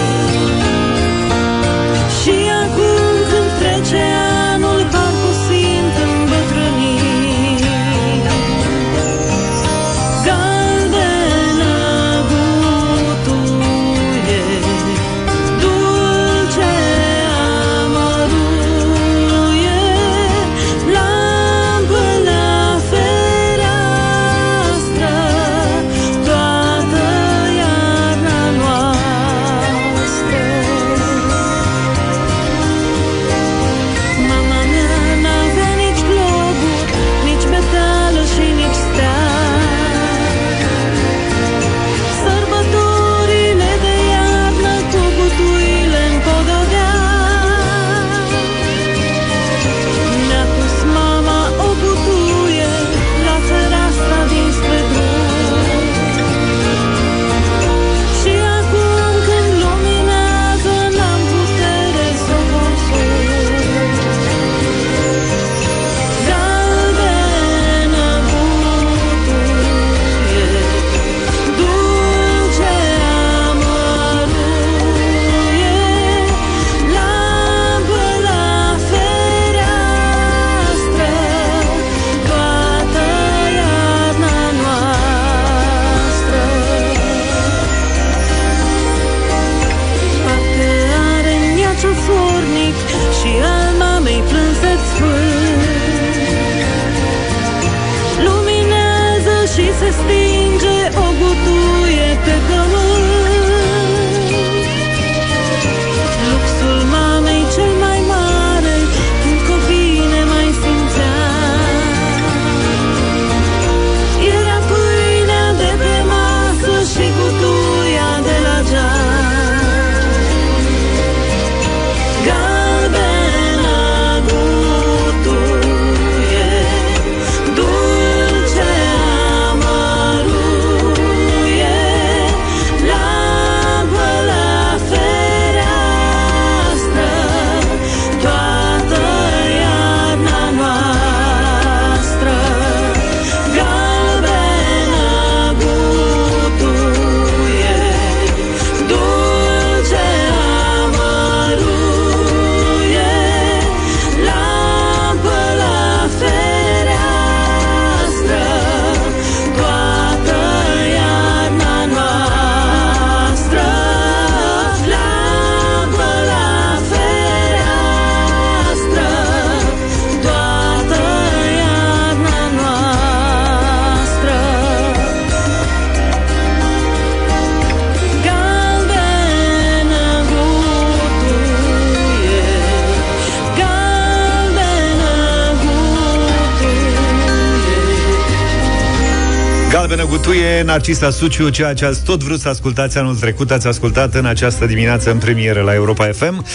[190.23, 194.13] Galbenă gutuie, Narcisa Suciu, ceea ce ați tot vrut să ascultați anul trecut, ați ascultat
[194.13, 196.45] în această dimineață în premieră la Europa FM.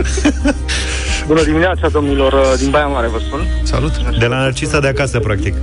[1.27, 3.39] Bună dimineața, domnilor, uh, din Baia Mare vă spun.
[3.63, 4.17] Salut!
[4.19, 5.53] De la Narcisa de acasă, practic.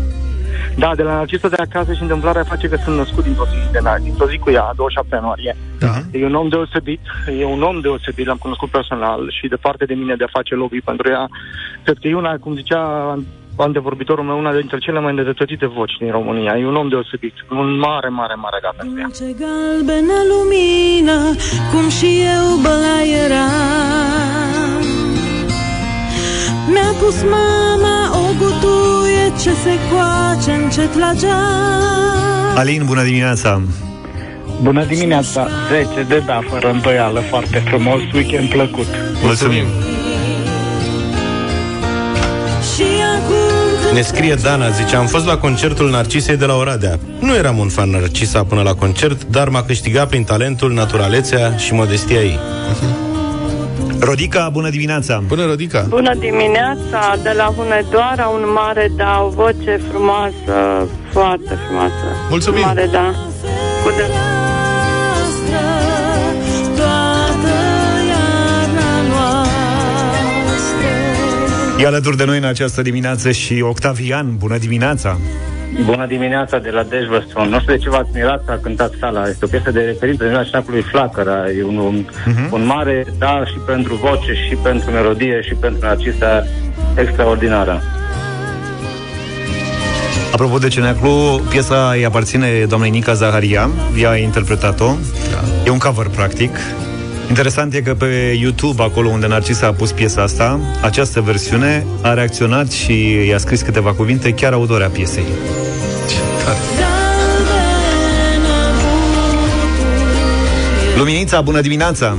[0.79, 3.79] Da, de la Narcisă de acasă și întâmplarea face că sunt născut dintr-o zi de
[3.83, 5.57] nar, dintr-o zi cu ea, 27 ianuarie.
[5.79, 5.95] Da.
[6.13, 7.01] E un om deosebit,
[7.41, 10.81] e un om deosebit, l-am cunoscut personal și departe de mine de a face lobby
[10.81, 11.29] pentru ea.
[11.85, 12.83] Cred că e una, cum zicea
[13.57, 16.59] antevorbitorul meu, una dintre cele mai îndreptățite voci din România.
[16.59, 19.09] E un om deosebit, un mare, mare, mare gata pentru ea.
[19.15, 21.19] Ce galbenă lumină,
[21.73, 24.86] cum și eu băla eram
[26.77, 33.63] Mi-a pus mama o gutuie ce se coace încet la geam Alin, bună dimineața!
[34.63, 35.49] Bună dimineața,
[35.95, 38.87] 10 de da, fără îndoială, foarte frumos, weekend plăcut.
[39.23, 39.65] Mulțumim!
[42.75, 42.83] Și
[43.17, 46.99] acum Ne scrie Dana, zice, am fost la concertul Narcisei de la Oradea.
[47.21, 51.75] Nu eram un fan Narcisa până la concert, dar m-a câștigat prin talentul, naturalețea și
[51.75, 52.39] modestia ei.
[54.01, 55.23] Rodica, bună dimineața!
[55.27, 55.87] Bună, Rodica!
[55.89, 62.05] Bună dimineața, de la Hunedoara, un mare da, o voce frumoasă, foarte frumoasă.
[62.31, 62.61] Mulțumim.
[62.61, 63.15] Mare da.
[63.85, 64.03] Cu de...
[66.77, 67.55] toată
[68.09, 70.87] iarna noastră
[71.79, 75.19] E alături de noi în această dimineață și Octavian, bună dimineața!
[75.85, 77.49] Bună dimineața de la Dej, vă spun.
[77.49, 79.29] Nu știu de ce v-ați mirat să a cântat sala.
[79.29, 81.51] Este o piesă de referință din Șnacului Flacăra.
[81.59, 82.53] E un, un, Mhm.
[82.53, 86.45] un mare da și pentru voce, și pentru melodie, și pentru Narcisa
[86.97, 87.83] extraordinară.
[90.33, 94.87] Apropo de Ceneclu, piesa îi aparține doamnei Nica Zaharia, ea a interpretat-o.
[95.31, 95.41] Da.
[95.67, 96.57] E un cover, practic.
[97.29, 102.15] Interesant e că pe YouTube, acolo unde Narcisa a pus piesa asta, această versiune a
[102.15, 105.25] reacționat și i-a scris câteva cuvinte chiar autoarea piesei.
[110.97, 112.17] Luminița, bună dimineața!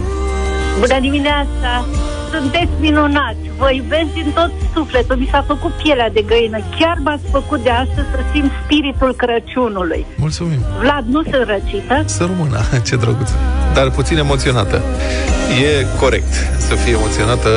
[0.80, 1.86] Bună dimineața!
[2.32, 3.38] Sunteți minunați!
[3.58, 5.16] Vă iubesc din tot sufletul.
[5.16, 6.58] Mi s-a făcut pielea de găină.
[6.80, 10.06] Chiar m-ați făcut de astăzi să simt spiritul Crăciunului.
[10.18, 10.60] Mulțumim!
[10.80, 12.04] Vlad, nu sunt răcită?
[12.06, 13.30] Să rămână, ce drăguț.
[13.78, 14.82] Dar puțin emoționată.
[15.62, 17.50] E corect să fie emoționată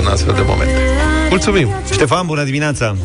[0.00, 0.78] în astfel de momente.
[1.28, 1.68] Mulțumim!
[1.92, 2.96] Ștefan, bună dimineața!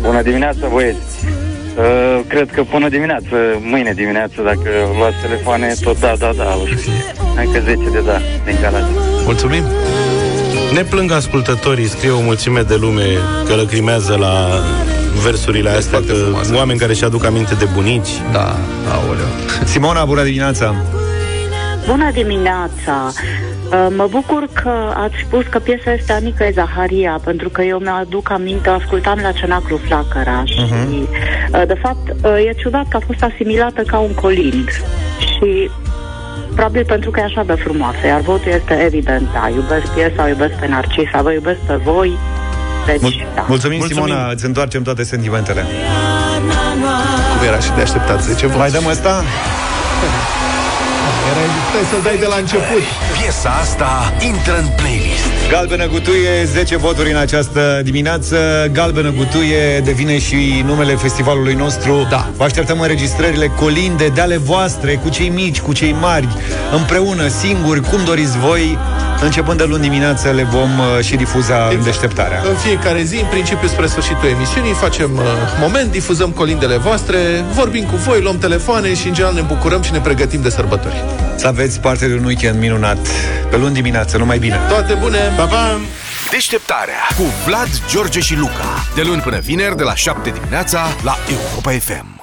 [0.00, 1.14] Bună dimineața, băieți!
[1.24, 6.66] Uh, cred că până dimineață, mâine dimineață, dacă luați telefoane, tot da, da, da, o
[6.66, 6.92] să fie.
[7.44, 8.90] Încă 10 de da, din Galați.
[9.24, 9.62] Mulțumim!
[10.72, 13.06] Ne plâng ascultătorii, scrie o mulțime de lume
[13.46, 14.48] că lăcrimează la
[15.22, 16.14] versurile astea, că
[16.54, 18.10] oameni care și-aduc aminte de bunici.
[18.32, 18.56] Da,
[18.92, 19.30] aoleu.
[19.64, 20.74] Simona, bună dimineața!
[21.88, 22.96] Bună dimineața!
[23.70, 27.78] Uh, Mă bucur că ați spus că piesa este a Nicăi Zaharia, pentru că eu
[27.78, 30.60] mi-aduc aminte, o ascultam la Cenaclu Flacăra și,
[31.52, 34.68] uh, de fapt, uh, e ciudat că a fost asimilată ca un colind
[35.18, 35.70] și
[36.54, 40.28] probabil pentru că e așa de frumoasă, iar votul este evident, da, iubesc piesa, o
[40.28, 42.18] iubesc pe Narcisa, vă iubesc pe voi,
[42.86, 43.44] deci, Mul- da.
[43.48, 45.64] Mulțumim, Simona, îți întoarcem toate sentimentele.
[47.38, 48.58] Cum era și de așteptat 10 voți.
[48.58, 49.22] Mai dăm ăsta?
[51.30, 52.82] Era puteai să dai de la început.
[53.16, 55.28] Piesa asta intră în playlist.
[55.50, 58.36] Galbenă Gutuie, 10 voturi în această dimineață.
[58.72, 62.06] Galbenă Gutuie devine și numele festivalului nostru.
[62.10, 62.30] Da.
[62.36, 66.28] Vă așteptăm înregistrările colinde de ale voastre, cu cei mici, cu cei mari,
[66.72, 68.78] împreună, singuri, cum doriți voi.
[69.22, 72.42] Începând de luni dimineață le vom uh, și difuza în deșteptarea.
[72.48, 75.22] În fiecare zi, în principiu spre sfârșitul emisiunii, facem uh,
[75.60, 79.92] moment, difuzăm colindele voastre, vorbim cu voi, luăm telefoane și în general ne bucurăm și
[79.92, 81.04] ne pregătim de sărbători.
[81.36, 82.98] Să aveți parte de un weekend minunat.
[83.50, 84.60] Pe luni dimineață, numai bine.
[84.68, 85.32] Toate bune!
[85.36, 85.80] Pa, pa!
[86.30, 88.86] Deșteptarea cu Vlad, George și Luca.
[88.94, 92.17] De luni până vineri, de la 7 dimineața, la Europa FM.